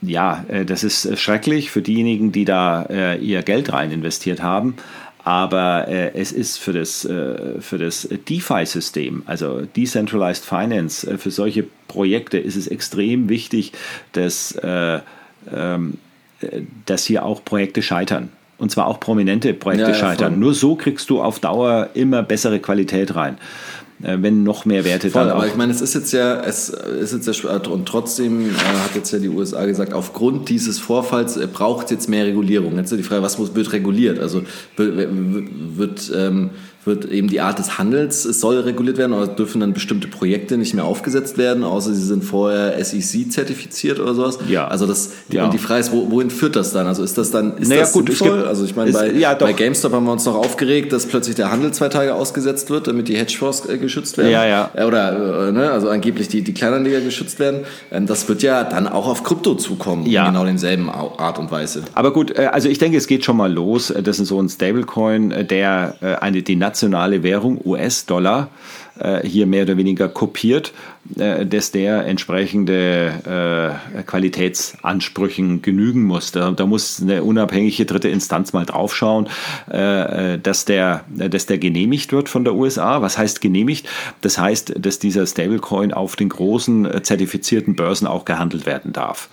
ja, 0.02 0.44
äh, 0.48 0.64
das 0.64 0.82
ist 0.82 1.18
schrecklich 1.18 1.70
für 1.70 1.82
diejenigen, 1.82 2.32
die 2.32 2.44
da 2.44 2.82
äh, 2.84 3.18
ihr 3.18 3.42
Geld 3.42 3.72
rein 3.72 3.92
investiert 3.92 4.42
haben. 4.42 4.74
Aber 5.22 5.86
äh, 5.88 6.14
es 6.14 6.32
ist 6.32 6.58
für 6.58 6.72
das, 6.72 7.04
äh, 7.04 7.60
für 7.60 7.76
das 7.76 8.08
DeFi-System, 8.28 9.24
also 9.26 9.60
Decentralized 9.76 10.44
Finance, 10.44 11.18
für 11.18 11.30
solche 11.30 11.66
Projekte 11.88 12.38
ist 12.38 12.56
es 12.56 12.66
extrem 12.66 13.28
wichtig, 13.28 13.72
dass, 14.12 14.52
äh, 14.52 15.00
ähm, 15.54 15.98
dass 16.86 17.04
hier 17.04 17.26
auch 17.26 17.44
Projekte 17.44 17.82
scheitern. 17.82 18.30
Und 18.60 18.70
zwar 18.70 18.86
auch 18.86 19.00
prominente 19.00 19.52
Projekte 19.54 19.90
ja, 19.90 19.94
scheitern. 19.94 20.38
Nur 20.38 20.54
so 20.54 20.76
kriegst 20.76 21.10
du 21.10 21.20
auf 21.22 21.40
Dauer 21.40 21.88
immer 21.94 22.22
bessere 22.22 22.60
Qualität 22.60 23.16
rein 23.16 23.38
äh, 24.02 24.16
wenn 24.20 24.42
noch 24.42 24.64
mehr 24.64 24.84
Werte 24.84 25.10
Voll, 25.10 25.24
dann 25.26 25.32
aber 25.36 25.46
ich 25.46 25.56
meine, 25.56 25.72
es 25.72 25.80
ist 25.80 25.94
jetzt 25.94 26.12
ja, 26.12 26.40
es 26.42 26.68
ist 26.70 27.12
jetzt 27.12 27.42
ja, 27.42 27.56
und 27.56 27.86
trotzdem 27.86 28.48
äh, 28.48 28.52
hat 28.52 28.94
jetzt 28.94 29.12
ja 29.12 29.18
die 29.18 29.28
USA 29.28 29.66
gesagt, 29.66 29.92
aufgrund 29.92 30.48
dieses 30.48 30.78
Vorfalls 30.78 31.36
äh, 31.36 31.46
braucht 31.46 31.86
es 31.86 31.90
jetzt 31.90 32.08
mehr 32.08 32.24
Regulierung. 32.24 32.76
Jetzt 32.76 32.92
ist 32.92 32.98
die 32.98 33.02
Frage, 33.02 33.22
was 33.22 33.38
muss, 33.38 33.54
wird 33.54 33.72
reguliert? 33.72 34.18
Also 34.18 34.42
wird, 34.76 35.08
wird 35.76 36.12
ähm, 36.16 36.50
wird 36.84 37.04
eben 37.04 37.28
die 37.28 37.40
Art 37.40 37.58
des 37.58 37.78
Handels, 37.78 38.24
es 38.24 38.40
soll 38.40 38.58
reguliert 38.60 38.96
werden, 38.96 39.12
oder 39.12 39.26
dürfen 39.26 39.60
dann 39.60 39.74
bestimmte 39.74 40.08
Projekte 40.08 40.56
nicht 40.56 40.74
mehr 40.74 40.84
aufgesetzt 40.84 41.36
werden, 41.36 41.62
außer 41.62 41.92
sie 41.92 42.02
sind 42.02 42.24
vorher 42.24 42.82
SEC-zertifiziert 42.82 44.00
oder 44.00 44.14
sowas. 44.14 44.38
Ja. 44.48 44.66
Also 44.66 44.86
das, 44.86 45.10
ja. 45.28 45.44
und 45.44 45.52
die 45.52 45.58
Frage 45.58 45.80
ist, 45.80 45.92
wohin 45.92 46.30
führt 46.30 46.56
das 46.56 46.72
dann? 46.72 46.86
Also 46.86 47.02
ist 47.02 47.18
das 47.18 47.30
dann, 47.30 47.58
ist 47.58 47.68
naja, 47.68 47.82
das 47.82 47.92
gut, 47.92 48.06
sinnvoll? 48.06 48.44
Also 48.46 48.64
ich 48.64 48.74
meine, 48.76 48.92
bei, 48.92 49.12
ja, 49.12 49.34
bei 49.34 49.52
GameStop 49.52 49.92
haben 49.92 50.04
wir 50.04 50.12
uns 50.12 50.24
noch 50.24 50.36
aufgeregt, 50.36 50.92
dass 50.92 51.06
plötzlich 51.06 51.36
der 51.36 51.50
Handel 51.50 51.72
zwei 51.72 51.88
Tage 51.88 52.14
ausgesetzt 52.14 52.70
wird, 52.70 52.86
damit 52.86 53.08
die 53.08 53.16
Hedgefonds 53.16 53.68
äh, 53.68 53.76
geschützt 53.76 54.16
werden. 54.16 54.30
Ja, 54.30 54.46
ja. 54.46 54.70
Äh, 54.74 54.84
oder, 54.84 55.48
äh, 55.48 55.52
ne, 55.52 55.70
also 55.70 55.90
angeblich 55.90 56.28
die, 56.28 56.42
die 56.42 56.54
Kleinanleger 56.54 57.00
geschützt 57.00 57.38
werden. 57.38 57.60
Ähm, 57.90 58.06
das 58.06 58.28
wird 58.28 58.42
ja 58.42 58.64
dann 58.64 58.88
auch 58.88 59.06
auf 59.06 59.22
Krypto 59.22 59.54
zukommen, 59.54 60.06
ja. 60.06 60.26
in 60.26 60.32
genau 60.32 60.44
denselben 60.46 60.88
Art 60.88 61.38
und 61.38 61.50
Weise. 61.50 61.82
Aber 61.94 62.12
gut, 62.12 62.38
also 62.38 62.68
ich 62.68 62.78
denke, 62.78 62.96
es 62.96 63.06
geht 63.06 63.24
schon 63.24 63.36
mal 63.36 63.52
los. 63.52 63.92
Das 64.02 64.18
ist 64.18 64.28
so 64.28 64.40
ein 64.40 64.48
Stablecoin, 64.48 65.46
der 65.48 66.20
eine, 66.20 66.42
die 66.42 66.56
nationale 66.70 67.24
Währung, 67.24 67.60
US-Dollar, 67.64 68.48
äh, 69.00 69.26
hier 69.26 69.46
mehr 69.46 69.64
oder 69.64 69.76
weniger 69.76 70.08
kopiert, 70.08 70.72
äh, 71.18 71.44
dass 71.44 71.72
der 71.72 72.06
entsprechende 72.06 73.74
äh, 73.96 74.02
Qualitätsansprüchen 74.02 75.62
genügen 75.62 76.04
muss. 76.04 76.30
Da, 76.30 76.52
da, 76.52 76.66
muss 76.66 77.02
eine 77.02 77.24
unabhängige 77.24 77.86
dritte 77.86 78.08
Instanz 78.08 78.52
mal 78.52 78.66
draufschauen, 78.66 79.28
dass, 79.66 80.64
der, 80.64 81.04
dass 81.08 81.46
der 81.46 81.58
genehmigt 81.58 82.12
wird 82.12 82.28
von 82.28 82.44
der 82.44 82.54
USA. 82.54 83.02
Was 83.02 83.18
heißt 83.18 83.40
genehmigt? 83.40 83.88
Das 84.20 84.38
heißt, 84.38 84.74
dass 84.78 84.98
dieser 84.98 85.26
Stablecoin 85.26 85.92
auf 85.92 86.16
den 86.16 86.28
großen 86.28 87.02
zertifizierten 87.02 87.74
Börsen 87.74 88.06
auch 88.06 88.24
gehandelt 88.24 88.66
werden 88.66 88.92
darf. 88.92 89.28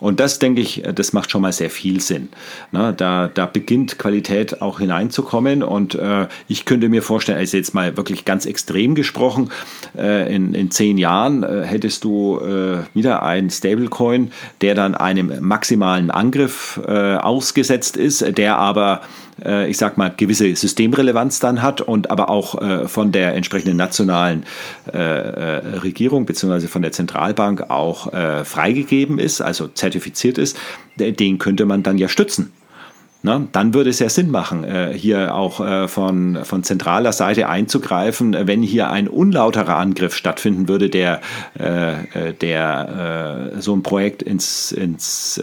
Und 0.00 0.20
das, 0.20 0.38
denke 0.38 0.60
ich, 0.60 0.82
das 0.94 1.12
macht 1.12 1.30
schon 1.30 1.42
mal 1.42 1.52
sehr 1.52 1.70
viel 1.70 2.00
Sinn. 2.00 2.28
Ne, 2.72 2.94
da, 2.96 3.28
da 3.28 3.46
beginnt 3.46 3.98
Qualität 3.98 4.60
auch 4.60 4.80
hineinzukommen. 4.80 5.62
Und 5.62 5.94
äh, 5.94 6.26
ich 6.48 6.64
könnte 6.64 6.88
mir 6.88 7.02
vorstellen, 7.02 7.38
also 7.38 7.56
jetzt 7.56 7.74
mal 7.74 7.96
wirklich 7.96 8.24
ganz 8.24 8.46
extrem 8.46 8.94
gesprochen, 8.94 9.50
äh, 9.96 10.34
in, 10.34 10.54
in 10.54 10.70
zehn 10.70 10.98
Jahren 10.98 11.42
äh, 11.42 11.62
hättest 11.62 12.04
du 12.04 12.38
äh, 12.38 12.78
wieder 12.94 13.22
einen 13.22 13.50
Stablecoin, 13.50 14.32
der 14.60 14.74
dann 14.74 14.94
einem 14.94 15.32
maximalen 15.40 16.10
Angriff 16.10 16.80
äh, 16.86 17.16
ausgesetzt 17.16 17.96
ist, 17.96 18.36
der 18.36 18.58
aber 18.58 19.00
äh, 19.44 19.68
ich 19.68 19.76
sag 19.76 19.96
mal, 19.96 20.12
gewisse 20.16 20.54
Systemrelevanz 20.54 21.40
dann 21.40 21.62
hat 21.62 21.80
und 21.80 22.10
aber 22.10 22.30
auch 22.30 22.60
äh, 22.60 22.88
von 22.88 23.12
der 23.12 23.34
entsprechenden 23.34 23.76
nationalen 23.76 24.44
äh, 24.92 24.98
Regierung 24.98 26.26
bzw. 26.26 26.66
von 26.68 26.82
der 26.82 26.92
Zentralbank 26.92 27.70
auch 27.70 28.10
freigegeben 28.44 29.18
ist, 29.18 29.40
also 29.40 29.68
zertifiziert 29.68 30.38
ist, 30.38 30.56
den 30.98 31.38
könnte 31.38 31.64
man 31.66 31.82
dann 31.82 31.98
ja 31.98 32.08
stützen. 32.08 32.52
Na, 33.22 33.46
dann 33.52 33.74
würde 33.74 33.90
es 33.90 33.98
ja 33.98 34.08
Sinn 34.08 34.30
machen, 34.30 34.64
hier 34.92 35.34
auch 35.34 35.88
von, 35.88 36.38
von 36.44 36.62
zentraler 36.62 37.12
Seite 37.12 37.48
einzugreifen, 37.48 38.36
wenn 38.46 38.62
hier 38.62 38.90
ein 38.90 39.08
unlauterer 39.08 39.76
Angriff 39.76 40.14
stattfinden 40.14 40.68
würde, 40.68 40.90
der, 40.90 41.20
der 42.40 43.52
so 43.58 43.74
ein 43.74 43.82
Projekt 43.82 44.22
ins, 44.22 44.72
ins, 44.72 45.40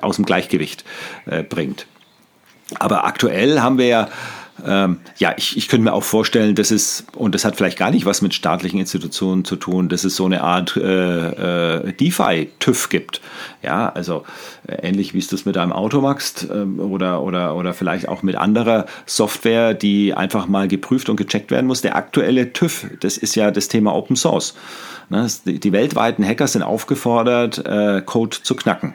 aus 0.00 0.16
dem 0.16 0.24
Gleichgewicht 0.24 0.84
bringt. 1.48 1.86
Aber 2.78 3.04
aktuell 3.04 3.60
haben 3.60 3.78
wir 3.78 3.86
ja, 3.86 4.08
ähm, 4.66 5.00
ja, 5.16 5.34
ich, 5.36 5.56
ich 5.56 5.68
könnte 5.68 5.84
mir 5.84 5.92
auch 5.92 6.04
vorstellen, 6.04 6.54
dass 6.54 6.70
es, 6.70 7.04
und 7.16 7.34
das 7.34 7.44
hat 7.44 7.56
vielleicht 7.56 7.78
gar 7.78 7.90
nicht 7.90 8.04
was 8.04 8.22
mit 8.22 8.34
staatlichen 8.34 8.78
Institutionen 8.78 9.44
zu 9.44 9.56
tun, 9.56 9.88
dass 9.88 10.04
es 10.04 10.16
so 10.16 10.26
eine 10.26 10.42
Art 10.42 10.76
äh, 10.76 11.76
äh, 11.88 11.92
DeFi-TÜV 11.92 12.88
gibt. 12.88 13.20
Ja, 13.62 13.90
also 13.90 14.24
äh, 14.66 14.86
ähnlich 14.86 15.14
wie 15.14 15.18
es 15.18 15.28
das 15.28 15.44
mit 15.44 15.56
einem 15.56 15.72
Auto 15.72 16.00
machst 16.00 16.48
äh, 16.50 16.62
oder, 16.62 17.22
oder, 17.22 17.56
oder 17.56 17.74
vielleicht 17.74 18.08
auch 18.08 18.22
mit 18.22 18.36
anderer 18.36 18.86
Software, 19.06 19.74
die 19.74 20.14
einfach 20.14 20.46
mal 20.46 20.68
geprüft 20.68 21.08
und 21.08 21.16
gecheckt 21.16 21.50
werden 21.50 21.66
muss. 21.66 21.80
Der 21.80 21.96
aktuelle 21.96 22.52
TÜV, 22.52 22.86
das 23.00 23.16
ist 23.16 23.34
ja 23.34 23.50
das 23.50 23.68
Thema 23.68 23.94
Open 23.94 24.16
Source. 24.16 24.54
Ne, 25.08 25.26
die, 25.44 25.58
die 25.58 25.72
weltweiten 25.72 26.24
Hacker 26.24 26.46
sind 26.46 26.62
aufgefordert, 26.62 27.64
äh, 27.66 28.02
Code 28.04 28.36
zu 28.42 28.54
knacken. 28.54 28.94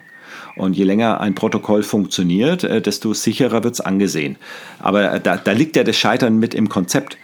Und 0.55 0.77
je 0.77 0.85
länger 0.85 1.19
ein 1.19 1.35
Protokoll 1.35 1.83
funktioniert, 1.83 2.63
äh, 2.63 2.81
desto 2.81 3.13
sicherer 3.13 3.63
wird 3.63 3.73
es 3.73 3.81
angesehen. 3.81 4.37
Aber 4.79 5.11
äh, 5.11 5.19
da, 5.19 5.37
da 5.37 5.51
liegt 5.51 5.75
ja 5.75 5.83
das 5.83 5.97
Scheitern 5.97 6.37
mit 6.37 6.53
im 6.53 6.69
Konzept. 6.69 7.17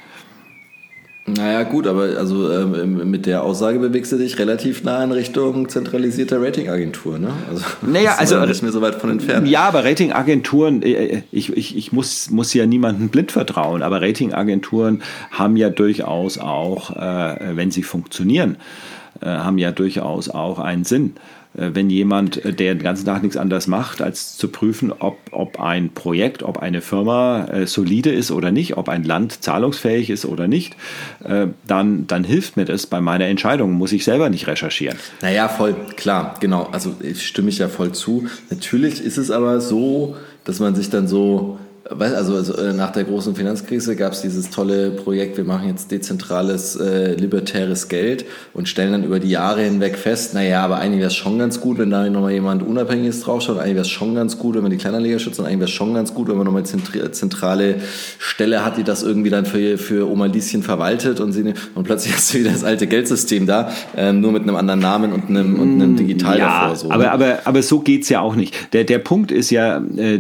Naja, 1.28 1.64
gut, 1.64 1.86
aber 1.86 2.18
also 2.18 2.52
ähm, 2.52 3.10
mit 3.10 3.28
der 3.28 3.44
Aussage 3.44 3.78
bewegst 3.78 4.12
du 4.12 4.18
dich 4.18 4.40
relativ 4.40 4.84
nah 4.84 5.04
in 5.04 5.12
Richtung 5.12 5.70
zentralisierter 5.70 6.42
Ratingagentur, 6.42 7.20
ne? 7.20 7.32
Also, 7.48 7.64
naja, 7.84 8.16
also 8.18 8.44
nicht 8.44 8.64
mehr 8.64 8.72
so 8.72 8.82
weit 8.82 8.96
von 8.96 9.12
entfernt. 9.12 9.48
Ja, 9.48 9.62
aber 9.62 9.86
Ratingagenturen, 9.86 10.82
äh, 10.82 11.22
ich, 11.32 11.56
ich, 11.56 11.78
ich 11.78 11.92
muss, 11.92 12.32
muss 12.32 12.54
ja 12.56 12.66
niemandem 12.66 13.10
blind 13.10 13.32
vertrauen, 13.32 13.84
aber 13.84 14.02
Ratingagenturen 14.02 15.04
haben 15.30 15.58
ja 15.58 15.70
durchaus 15.70 16.40
auch, 16.40 16.90
äh, 16.96 17.56
wenn 17.56 17.70
sie 17.70 17.84
funktionieren, 17.84 18.58
äh, 19.22 19.28
haben 19.28 19.60
ja 19.60 19.72
durchaus 19.72 20.28
auch 20.28 20.58
einen 20.58 20.86
Sinn. 20.86 21.14
Äh, 21.56 21.72
wenn 21.74 21.90
jemand, 21.90 22.44
äh, 22.46 22.54
der 22.54 22.76
den 22.76 22.84
ganzen 22.84 23.06
Tag 23.06 23.24
nichts 23.24 23.38
anderes 23.38 23.68
macht, 23.68 24.02
als 24.02 24.38
zu 24.38 24.48
prüfen, 24.48 24.94
ob, 24.98 25.18
ob 25.32 25.60
ein 25.60 25.94
Projekt, 25.94 26.44
ob 26.44 26.60
eine 26.60 26.82
Firma 26.82 27.46
äh, 27.46 27.68
solide 27.68 28.12
ist 28.12 28.32
oder 28.32 28.52
nicht, 28.52 28.78
ob 28.78 28.90
ein 28.90 29.04
Land 29.04 29.44
zahlungsfähig 29.44 30.10
ist 30.10 30.26
oder 30.26 30.48
nicht, 30.48 30.76
äh, 31.24 31.48
dann, 31.68 32.08
dann 32.08 32.24
hilft 32.24 32.58
mir 32.58 32.66
das 32.66 32.88
bei 32.88 33.02
meiner 33.02 33.26
Entscheidung, 33.26 33.74
muss 33.74 33.92
ich 33.92 34.04
selber 34.04 34.30
nicht 34.30 34.48
recherchieren. 34.48 34.98
Naja, 35.22 35.50
voll, 35.50 35.76
klar, 35.96 36.36
genau. 36.40 36.70
Also 36.72 36.96
stimme 37.16 37.50
ich 37.50 37.58
ja 37.58 37.68
voll 37.68 37.92
zu. 37.92 38.28
Natürlich 38.50 39.04
ist 39.04 39.18
es 39.18 39.32
aber 39.32 39.60
so, 39.60 40.16
dass 40.46 40.60
man 40.60 40.76
sich 40.76 40.90
dann 40.90 41.08
so 41.08 41.60
also, 41.90 42.36
also 42.36 42.56
äh, 42.56 42.74
nach 42.74 42.92
der 42.92 43.04
großen 43.04 43.36
Finanzkrise 43.36 43.96
gab 43.96 44.14
es 44.14 44.22
dieses 44.22 44.50
tolle 44.50 44.92
Projekt, 44.92 45.38
wir 45.38 45.44
machen 45.44 45.68
jetzt 45.68 45.92
dezentrales, 45.92 46.76
äh, 46.76 47.16
libertäres 47.16 47.88
Geld 47.88 48.26
und 48.54 48.70
stellen 48.70 48.92
dann 48.92 49.04
über 49.04 49.20
die 49.20 49.30
Jahre 49.30 49.62
hinweg 49.62 49.98
fest, 49.98 50.34
naja, 50.34 50.64
aber 50.64 50.78
eigentlich 50.78 51.00
wäre 51.00 51.08
es 51.08 51.16
schon 51.16 51.40
ganz 51.40 51.60
gut, 51.60 51.80
wenn 51.80 51.90
da 51.90 52.08
nochmal 52.10 52.32
jemand 52.32 52.64
Unabhängiges 52.64 53.22
draufschaut, 53.22 53.58
eigentlich 53.58 53.76
wäre 53.76 53.86
es 53.86 53.90
schon 53.90 54.16
ganz 54.16 54.38
gut, 54.38 54.56
wenn 54.56 54.62
man 54.62 54.72
die 54.72 54.78
Kleinanleger 54.78 55.20
schützt 55.20 55.40
und 55.40 55.46
eigentlich 55.46 55.60
wäre 55.60 55.70
es 55.70 55.76
schon 55.76 55.94
ganz 55.94 56.14
gut, 56.14 56.28
wenn 56.28 56.38
man 56.38 56.46
nochmal 56.46 56.64
eine 56.64 57.12
zentrale 57.12 57.76
Stelle 58.20 58.64
hat, 58.64 58.78
die 58.78 58.84
das 58.84 59.04
irgendwie 59.04 59.30
dann 59.30 59.46
für, 59.46 59.78
für 59.78 60.10
Oma 60.10 60.28
Lieschen 60.28 60.64
verwaltet 60.64 61.20
und, 61.20 61.34
sie, 61.34 61.54
und 61.76 61.84
plötzlich 61.84 62.14
hast 62.14 62.34
du 62.34 62.40
wieder 62.40 62.52
das 62.52 62.64
alte 62.64 62.88
Geldsystem 62.88 63.48
da, 63.48 63.72
äh, 63.98 64.14
nur 64.14 64.32
mit 64.32 64.44
einem 64.44 64.56
anderen 64.56 64.80
Namen 64.80 65.14
und 65.14 65.30
einem, 65.30 65.60
und 65.60 65.82
einem 65.82 65.96
Digital 65.98 66.38
ja, 66.38 66.62
davor. 66.62 66.76
So, 66.76 66.92
aber, 66.92 67.04
ne? 67.04 67.12
aber, 67.12 67.40
aber 67.46 67.64
so 67.64 67.80
geht's 67.80 68.10
ja 68.10 68.22
auch 68.22 68.36
nicht. 68.36 68.74
Der, 68.74 68.84
der 68.84 69.00
Punkt 69.00 69.32
ist 69.32 69.50
ja, 69.50 69.78
äh, 69.98 70.20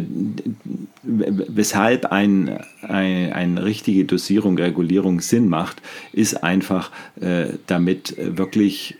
weshalb 1.03 2.07
ein, 2.07 2.59
ein, 2.81 3.33
eine 3.33 3.65
richtige 3.65 4.05
Dosierung, 4.05 4.57
Regulierung 4.57 5.21
Sinn 5.21 5.49
macht, 5.49 5.81
ist 6.13 6.43
einfach, 6.43 6.91
äh, 7.19 7.45
damit 7.67 8.15
wirklich 8.17 8.97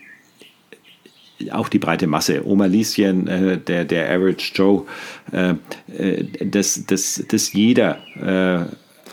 auch 1.50 1.68
die 1.68 1.78
breite 1.78 2.06
Masse, 2.06 2.46
Oma 2.46 2.66
Lieschen, 2.66 3.26
äh, 3.26 3.58
der, 3.58 3.84
der 3.84 4.10
Average 4.10 4.52
Joe, 4.54 4.84
äh, 5.32 5.54
äh 5.96 6.46
dass, 6.46 6.86
dass, 6.86 7.24
dass 7.26 7.52
jeder 7.52 7.98
äh, 8.16 8.64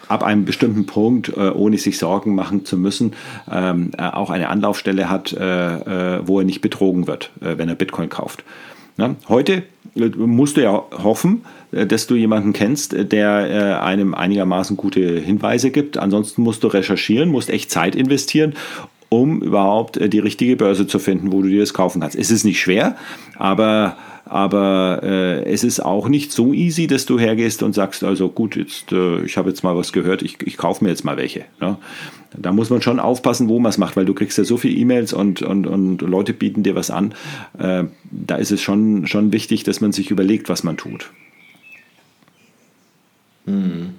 ab 0.08 0.24
einem 0.24 0.46
bestimmten 0.46 0.86
Punkt, 0.86 1.30
äh, 1.30 1.50
ohne 1.50 1.78
sich 1.78 1.98
Sorgen 1.98 2.36
machen 2.36 2.66
zu 2.66 2.78
müssen, 2.78 3.14
ähm, 3.52 3.92
auch 3.98 4.30
eine 4.30 4.50
Anlaufstelle 4.50 5.10
hat, 5.10 5.34
wo 5.34 6.40
er 6.40 6.46
nicht 6.46 6.62
betrogen 6.62 7.06
wird, 7.06 7.32
wenn 7.40 7.70
er 7.70 7.76
Bitcoin 7.76 8.10
kauft. 8.10 8.44
Na, 8.98 9.16
heute 9.28 9.64
musst 9.96 10.58
du 10.58 10.64
ja 10.64 10.84
hoffen, 11.04 11.44
äh, 11.72 11.86
dass 11.86 12.08
du 12.08 12.16
jemanden 12.16 12.54
kennst, 12.54 12.94
äh, 12.94 13.06
der 13.06 13.50
äh, 13.50 13.84
einem 13.84 14.14
einigermaßen 14.14 14.78
gute 14.78 15.20
Hinweise 15.20 15.72
gibt. 15.72 15.98
Ansonsten 15.98 16.42
musst 16.42 16.64
du 16.64 16.68
recherchieren, 16.68 17.30
musst 17.30 17.50
echt 17.50 17.72
Zeit 17.72 17.96
investieren, 17.96 18.54
um 19.10 19.42
überhaupt 19.42 20.00
die 20.14 20.20
richtige 20.20 20.56
Börse 20.56 20.86
zu 20.86 21.00
finden, 21.00 21.32
wo 21.32 21.42
du 21.42 21.50
dir 21.50 21.62
das 21.62 21.74
kaufen 21.74 22.02
kannst. 22.02 22.16
Es 22.16 22.30
ist 22.30 22.44
nicht 22.44 22.60
schwer, 22.60 22.96
aber 23.38 23.98
aber 24.30 25.00
äh, 25.02 25.44
es 25.52 25.64
ist 25.64 25.80
auch 25.80 26.08
nicht 26.08 26.32
so 26.32 26.54
easy, 26.54 26.86
dass 26.86 27.08
du 27.08 27.18
hergehst 27.18 27.64
und 27.64 27.74
sagst, 27.74 28.04
also 28.04 28.30
gut, 28.30 28.56
jetzt, 28.56 28.92
äh, 28.92 29.24
ich 29.24 29.38
habe 29.38 29.50
jetzt 29.50 29.64
mal 29.64 29.76
was 29.76 29.92
gehört, 29.92 30.22
ich, 30.22 30.38
ich 30.46 30.56
kaufe 30.56 30.84
mir 30.84 30.92
jetzt 30.92 31.04
mal 31.04 31.18
welche. 31.18 31.46
Ne? 31.60 31.78
Da 32.38 32.52
muss 32.52 32.70
man 32.70 32.84
schon 32.84 33.00
aufpassen, 33.00 33.50
wo 33.50 33.58
man 33.58 33.72
es 33.72 33.80
macht, 33.80 33.98
weil 33.98 34.06
du 34.06 34.14
kriegst 34.14 34.38
ja 34.38 34.44
so 34.44 34.58
viele 34.58 34.76
E-Mails 34.76 35.14
und, 35.14 35.42
und, 35.42 35.66
und 35.66 36.02
Leute 36.04 36.34
bieten 36.34 36.62
dir 36.62 36.76
was 36.76 36.92
an. 36.92 37.16
Äh, 37.58 37.86
da 38.12 38.36
ist 38.36 38.52
es 38.52 38.62
schon, 38.62 39.08
schon 39.08 39.34
wichtig, 39.34 39.64
dass 39.64 39.82
man 39.82 39.94
sich 39.94 40.12
überlegt, 40.12 40.48
was 40.48 40.64
man 40.64 40.78
tut. 40.78 41.10
Mhm. 43.48 43.96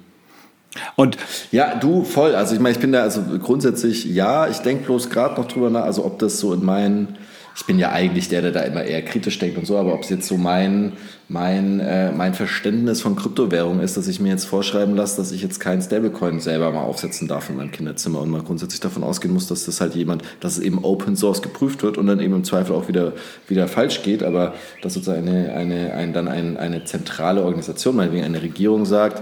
Und 0.95 1.17
ja, 1.51 1.75
du 1.75 2.05
voll. 2.05 2.35
Also 2.35 2.55
ich 2.55 2.61
meine, 2.61 2.73
ich 2.73 2.79
bin 2.79 2.93
da 2.93 3.01
also 3.01 3.21
grundsätzlich 3.41 4.05
ja. 4.05 4.47
Ich 4.47 4.59
denke 4.59 4.85
bloß 4.85 5.09
gerade 5.09 5.35
noch 5.35 5.49
drüber 5.49 5.69
nach, 5.69 5.83
also 5.83 6.05
ob 6.05 6.19
das 6.19 6.39
so 6.39 6.53
in 6.53 6.63
meinen 6.63 7.17
ich 7.61 7.67
bin 7.67 7.77
ja 7.77 7.91
eigentlich 7.91 8.27
der, 8.27 8.41
der 8.41 8.51
da 8.51 8.61
immer 8.61 8.83
eher 8.83 9.03
kritisch 9.03 9.37
denkt 9.37 9.55
und 9.55 9.67
so, 9.67 9.77
aber 9.77 9.93
ob 9.93 10.01
es 10.01 10.09
jetzt 10.09 10.27
so 10.27 10.35
mein, 10.35 10.93
mein, 11.27 11.79
äh, 11.79 12.11
mein 12.11 12.33
Verständnis 12.33 13.01
von 13.01 13.15
Kryptowährungen 13.15 13.83
ist, 13.83 13.97
dass 13.97 14.07
ich 14.07 14.19
mir 14.19 14.29
jetzt 14.29 14.45
vorschreiben 14.45 14.95
lasse, 14.95 15.17
dass 15.17 15.31
ich 15.31 15.43
jetzt 15.43 15.59
keinen 15.59 15.79
Stablecoin 15.79 16.39
selber 16.39 16.71
mal 16.71 16.81
aufsetzen 16.81 17.27
darf 17.27 17.51
in 17.51 17.57
meinem 17.57 17.71
Kinderzimmer 17.71 18.19
und 18.19 18.31
mal 18.31 18.41
grundsätzlich 18.41 18.79
davon 18.79 19.03
ausgehen 19.03 19.31
muss, 19.31 19.45
dass 19.45 19.65
das 19.65 19.79
halt 19.79 19.93
jemand, 19.93 20.23
dass 20.39 20.57
es 20.57 20.63
eben 20.63 20.83
Open 20.83 21.15
Source 21.15 21.43
geprüft 21.43 21.83
wird 21.83 21.99
und 21.99 22.07
dann 22.07 22.19
eben 22.19 22.33
im 22.33 22.43
Zweifel 22.43 22.75
auch 22.75 22.87
wieder, 22.87 23.13
wieder 23.47 23.67
falsch 23.67 24.01
geht, 24.01 24.23
aber 24.23 24.55
dass 24.81 24.95
sozusagen 24.95 25.29
eine, 25.29 25.53
eine, 25.53 25.93
ein, 25.93 26.13
dann 26.13 26.27
ein, 26.27 26.57
eine 26.57 26.83
zentrale 26.85 27.43
Organisation, 27.43 27.95
meinetwegen 27.95 28.25
eine 28.25 28.41
Regierung 28.41 28.85
sagt, 28.85 29.21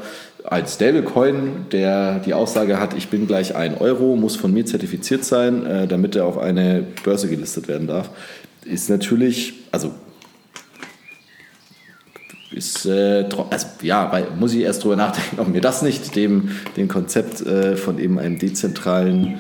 ein 0.50 0.66
Stablecoin, 0.66 1.68
der 1.72 2.20
die 2.20 2.34
Aussage 2.34 2.80
hat, 2.80 2.96
ich 2.96 3.10
bin 3.10 3.28
gleich 3.28 3.56
ein 3.56 3.78
Euro, 3.78 4.16
muss 4.16 4.36
von 4.36 4.52
mir 4.52 4.66
zertifiziert 4.66 5.24
sein, 5.24 5.66
äh, 5.66 5.88
damit 5.88 6.16
er 6.16 6.26
auf 6.26 6.38
eine 6.38 6.86
Börse 7.04 7.28
gelistet 7.28 7.68
werden 7.68 7.88
darf, 7.88 8.10
ist 8.66 8.90
natürlich, 8.90 9.54
also 9.72 9.92
ist, 12.52 12.86
äh, 12.88 13.26
also 13.52 13.68
ja, 13.82 14.12
weil, 14.12 14.28
muss 14.40 14.54
ich 14.54 14.62
erst 14.62 14.84
drüber 14.84 14.96
nachdenken, 14.96 15.40
ob 15.40 15.48
mir 15.48 15.62
das 15.62 15.82
nicht 15.84 16.16
dem, 16.16 16.50
dem 16.78 16.88
Konzept 16.88 17.42
äh, 17.42 17.76
von 17.76 18.00
eben 18.00 18.18
einem 18.18 18.40
dezentralen 18.40 19.40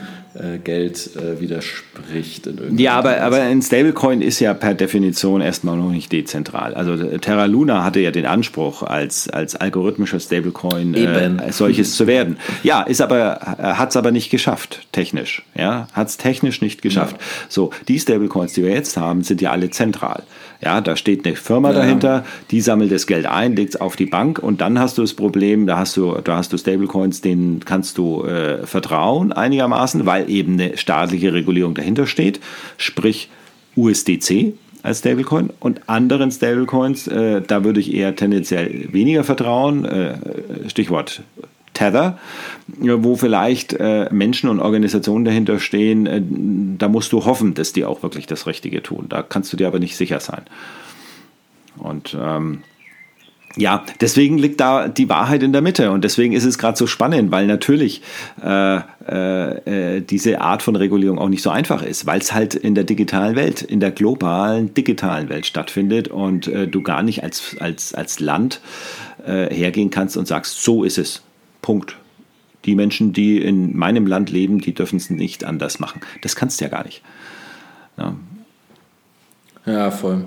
Geld 0.63 1.09
äh, 1.15 1.39
widerspricht. 1.39 2.49
ja, 2.77 2.93
aber, 2.93 3.21
aber 3.21 3.41
ein 3.41 3.61
Stablecoin 3.61 4.21
ist 4.21 4.39
ja 4.39 4.53
per 4.53 4.73
Definition 4.73 5.41
erstmal 5.41 5.77
noch 5.77 5.91
nicht 5.91 6.11
dezentral. 6.11 6.73
Also 6.73 6.95
Terra 7.17 7.45
Luna 7.45 7.83
hatte 7.83 7.99
ja 7.99 8.11
den 8.11 8.25
Anspruch, 8.25 8.83
als, 8.83 9.29
als 9.29 9.55
algorithmischer 9.55 10.19
Stablecoin 10.19 10.93
äh, 10.93 11.51
solches 11.51 11.95
zu 11.95 12.07
werden. 12.07 12.37
Ja, 12.63 12.81
ist 12.81 13.01
aber, 13.01 13.39
hat 13.59 13.89
es 13.89 13.97
aber 13.97 14.11
nicht 14.11 14.29
geschafft, 14.29 14.87
technisch. 14.91 15.43
Ja, 15.55 15.87
hat 15.93 16.07
es 16.07 16.17
technisch 16.17 16.61
nicht 16.61 16.81
geschafft. 16.81 17.17
Ja. 17.19 17.25
So, 17.49 17.71
die 17.87 17.99
Stablecoins, 17.99 18.53
die 18.53 18.63
wir 18.63 18.71
jetzt 18.71 18.97
haben, 18.97 19.23
sind 19.23 19.41
ja 19.41 19.51
alle 19.51 19.69
zentral. 19.69 20.23
Ja, 20.61 20.81
da 20.81 20.97
steht 20.97 21.25
eine 21.25 21.35
Firma 21.37 21.69
ja. 21.69 21.77
dahinter, 21.77 22.25
die 22.51 22.59
sammelt 22.59 22.91
das 22.91 23.07
Geld 23.07 23.25
ein, 23.25 23.55
legt 23.55 23.75
es 23.75 23.81
auf 23.81 23.95
die 23.95 24.05
Bank 24.05 24.39
und 24.39 24.59
dann 24.59 24.77
hast 24.77 24.97
du 24.97 25.01
das 25.01 25.13
Problem, 25.13 25.67
da 25.67 25.77
hast 25.77 25.95
du, 25.95 26.17
da 26.21 26.37
hast 26.37 26.51
du 26.51 26.57
Stablecoins, 26.57 27.21
denen 27.21 27.63
kannst 27.63 27.97
du 27.97 28.25
äh, 28.25 28.65
vertrauen 28.67 29.31
einigermaßen, 29.31 30.05
weil 30.05 30.29
eben 30.29 30.53
eine 30.53 30.77
staatliche 30.77 31.33
Regulierung 31.33 31.75
dahinter 31.75 32.07
steht, 32.07 32.41
sprich 32.77 33.29
USDC 33.77 34.53
als 34.83 34.99
Stablecoin 34.99 35.49
und 35.61 35.87
anderen 35.87 36.29
Stablecoins, 36.29 37.07
äh, 37.07 37.41
da 37.41 37.63
würde 37.63 37.79
ich 37.79 37.93
eher 37.93 38.15
tendenziell 38.17 38.91
weniger 38.91 39.23
vertrauen, 39.23 39.85
äh, 39.85 40.17
Stichwort 40.67 41.21
Tether, 41.79 42.19
wo 42.67 43.15
vielleicht 43.15 43.71
äh, 43.73 44.09
Menschen 44.11 44.49
und 44.49 44.59
Organisationen 44.59 45.23
dahinter 45.23 45.59
stehen, 45.59 46.05
äh, 46.07 46.21
da 46.77 46.89
musst 46.89 47.13
du 47.13 47.23
hoffen, 47.23 47.53
dass 47.53 47.71
die 47.71 47.85
auch 47.85 48.03
wirklich 48.03 48.27
das 48.27 48.47
Richtige 48.47 48.83
tun. 48.83 49.05
Da 49.07 49.23
kannst 49.23 49.53
du 49.53 49.57
dir 49.57 49.67
aber 49.67 49.79
nicht 49.79 49.95
sicher 49.95 50.19
sein. 50.19 50.41
Und 51.77 52.17
ähm, 52.19 52.63
ja, 53.55 53.85
deswegen 54.01 54.37
liegt 54.37 54.59
da 54.59 54.89
die 54.89 55.07
Wahrheit 55.07 55.41
in 55.41 55.53
der 55.53 55.61
Mitte 55.61 55.91
und 55.91 56.03
deswegen 56.03 56.33
ist 56.33 56.43
es 56.43 56.57
gerade 56.57 56.77
so 56.77 56.85
spannend, 56.85 57.31
weil 57.31 57.47
natürlich 57.47 58.01
äh, 58.43 58.79
äh, 59.07 59.95
äh, 59.97 60.01
diese 60.01 60.41
Art 60.41 60.61
von 60.61 60.75
Regulierung 60.75 61.17
auch 61.17 61.29
nicht 61.29 61.41
so 61.41 61.49
einfach 61.49 61.81
ist, 61.81 62.05
weil 62.05 62.19
es 62.19 62.33
halt 62.33 62.55
in 62.55 62.75
der 62.75 62.83
digitalen 62.83 63.37
Welt, 63.37 63.61
in 63.61 63.79
der 63.79 63.91
globalen 63.91 64.73
digitalen 64.73 65.29
Welt 65.29 65.45
stattfindet 65.45 66.09
und 66.09 66.47
äh, 66.47 66.67
du 66.67 66.83
gar 66.83 67.03
nicht 67.03 67.23
als, 67.23 67.55
als, 67.59 67.93
als 67.93 68.19
Land 68.19 68.59
äh, 69.25 69.53
hergehen 69.53 69.89
kannst 69.89 70.17
und 70.17 70.27
sagst, 70.27 70.61
so 70.61 70.83
ist 70.83 70.97
es. 70.97 71.23
Punkt. 71.69 71.97
Die 72.65 72.73
Menschen, 72.73 73.13
die 73.13 73.37
in 73.37 73.77
meinem 73.77 74.07
Land 74.07 74.31
leben, 74.31 74.59
die 74.59 74.73
dürfen 74.73 74.95
es 74.95 75.11
nicht 75.11 75.43
anders 75.43 75.79
machen. 75.79 76.01
Das 76.23 76.35
kannst 76.35 76.59
du 76.59 76.65
ja 76.65 76.71
gar 76.71 76.83
nicht. 76.83 77.03
Ja, 77.95 78.15
ja 79.67 79.91
voll. 79.91 80.25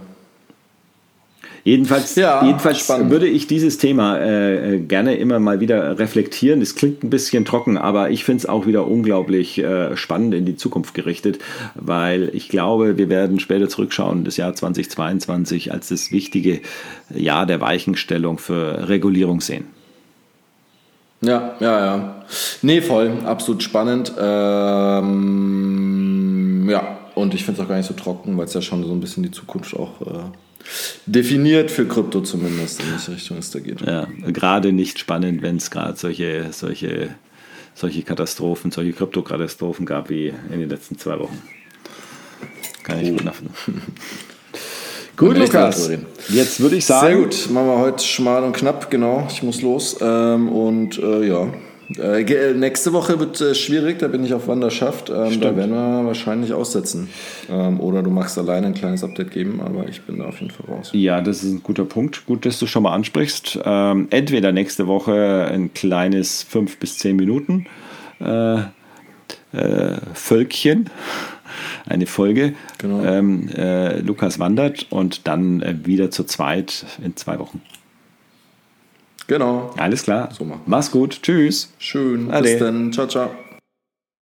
Jedenfalls, 1.65 2.15
ja, 2.15 2.45
jedenfalls 2.45 2.89
würde 2.89 3.27
ich 3.27 3.49
dieses 3.49 3.79
Thema 3.79 4.21
äh, 4.21 4.79
gerne 4.79 5.17
immer 5.17 5.41
mal 5.41 5.59
wieder 5.59 5.99
reflektieren. 5.99 6.63
Es 6.63 6.77
klingt 6.77 7.03
ein 7.03 7.11
bisschen 7.11 7.45
trocken, 7.45 7.77
aber 7.77 8.11
ich 8.11 8.23
finde 8.23 8.39
es 8.39 8.47
auch 8.47 8.69
wieder 8.69 8.87
unglaublich 8.87 9.59
äh, 9.59 9.97
spannend 9.97 10.35
in 10.35 10.45
die 10.45 10.55
Zukunft 10.55 10.95
gerichtet, 10.95 11.41
weil 11.75 12.31
ich 12.35 12.51
glaube, 12.51 12.99
wir 12.99 13.09
werden 13.09 13.41
später 13.41 13.69
zurückschauen, 13.69 14.23
das 14.23 14.37
Jahr 14.37 14.55
2022 14.55 15.73
als 15.73 15.89
das 15.89 16.13
wichtige 16.13 16.61
Jahr 17.13 17.47
der 17.47 17.61
Weichenstellung 17.61 18.39
für 18.39 18.89
Regulierung 18.89 19.41
sehen. 19.41 19.82
Ja, 21.23 21.55
ja, 21.61 21.87
ja. 21.87 22.25
Nee, 22.63 22.81
voll, 22.83 23.13
absolut 23.25 23.63
spannend. 23.63 24.13
Ähm, 24.19 25.09
ja, 26.69 26.99
und 27.15 27.33
ich 27.35 27.45
finde 27.45 27.61
es 27.61 27.65
auch 27.65 27.69
gar 27.69 27.77
nicht 27.77 27.87
so 27.87 27.95
trocken, 27.95 28.37
weil 28.37 28.47
es 28.47 28.55
ja 28.55 28.63
schon 28.63 28.83
so 28.85 28.93
ein 28.93 28.99
bisschen 29.01 29.23
die 29.23 29.31
Zukunft 29.31 29.77
auch 29.77 30.01
äh, 30.01 30.25
definiert 31.07 31.71
für 31.71 31.87
Krypto 31.87 32.23
zumindest, 32.23 32.81
in 32.81 32.91
welche 32.91 33.13
Richtung 33.13 33.39
es 33.39 33.53
da 33.53 33.61
geht. 33.61 33.83
Ja, 33.83 34.09
gerade 34.27 34.73
nicht 34.73 34.99
spannend, 34.99 35.43
wenn 35.43 35.59
es 35.59 35.71
gerade 35.71 35.97
solche, 35.97 36.49
solche, 36.53 37.11
solche 37.75 38.03
Katastrophen, 38.03 38.73
solche 38.73 38.93
Kryptokatastrophen 38.93 39.87
gab 39.87 40.11
wie 40.11 40.35
in 40.51 40.59
den 40.59 40.69
letzten 40.69 40.99
zwei 40.99 41.21
Wochen. 41.21 41.41
Kann 42.83 43.01
ich 43.01 43.11
oh. 43.11 43.13
gut 43.15 43.25
nachvollziehen. 43.25 43.81
Gut, 45.16 45.37
Lukas. 45.37 45.90
Jetzt 46.29 46.61
würde 46.61 46.77
ich 46.77 46.87
sagen. 46.87 47.07
Sehr 47.07 47.16
gut. 47.16 47.51
Machen 47.51 47.66
wir 47.66 47.79
heute 47.79 48.05
schmal 48.05 48.42
und 48.44 48.53
knapp, 48.53 48.90
genau. 48.90 49.27
Ich 49.31 49.42
muss 49.42 49.62
los. 49.62 49.96
Ähm, 50.01 50.48
und 50.48 50.98
äh, 50.98 51.29
ja. 51.29 51.48
Äh, 51.98 52.55
nächste 52.55 52.92
Woche 52.92 53.18
wird 53.18 53.40
äh, 53.40 53.55
schwierig, 53.55 53.98
da 53.98 54.09
bin 54.09 54.25
ich 54.25 54.33
auf 54.33 54.48
Wanderschaft. 54.48 55.11
Ähm, 55.11 55.40
da 55.40 55.55
werden 55.57 55.72
wir 55.72 56.07
wahrscheinlich 56.07 56.55
aussetzen. 56.55 57.09
Ähm, 57.51 57.81
oder 57.81 58.03
du 58.03 58.11
machst 58.11 58.38
alleine 58.38 58.68
ein 58.68 58.75
kleines 58.75 59.05
Update 59.05 59.31
geben, 59.31 59.61
aber 59.61 59.88
ich 59.88 60.01
bin 60.03 60.18
da 60.18 60.27
auf 60.27 60.40
jeden 60.40 60.53
Fall 60.53 60.75
raus. 60.75 60.90
Ja, 60.92 61.20
das 61.20 61.42
ist 61.42 61.53
ein 61.53 61.62
guter 61.62 61.85
Punkt. 61.85 62.25
Gut, 62.27 62.46
dass 62.46 62.59
du 62.59 62.66
schon 62.66 62.85
mal 62.85 62.94
ansprichst. 62.94 63.59
Ähm, 63.64 64.09
entweder 64.11 64.53
nächste 64.53 64.87
Woche 64.87 65.48
ein 65.51 65.75
kleines 65.75 66.42
5 66.44 66.79
bis 66.79 66.98
10 66.98 67.16
Minuten 67.16 67.66
äh, 68.20 68.61
äh, 69.53 69.98
Völkchen 70.14 70.88
eine 71.87 72.07
Folge. 72.07 72.55
Genau. 72.79 73.05
Ähm, 73.05 73.49
äh, 73.49 73.99
Lukas 74.01 74.38
wandert 74.38 74.87
und 74.91 75.27
dann 75.27 75.62
äh, 75.62 75.77
wieder 75.85 76.11
zu 76.11 76.25
zweit 76.25 76.87
in 77.03 77.17
zwei 77.17 77.38
Wochen. 77.38 77.61
Genau. 79.27 79.73
Alles 79.77 80.03
klar. 80.03 80.29
So 80.37 80.45
machen. 80.45 80.62
Mach's 80.67 80.91
gut. 80.91 81.23
Tschüss. 81.23 81.73
Schön. 81.79 82.31
Ade. 82.31 82.43
Bis 82.43 82.59
dann. 82.59 82.93
Ciao, 82.93 83.07
ciao. 83.07 83.31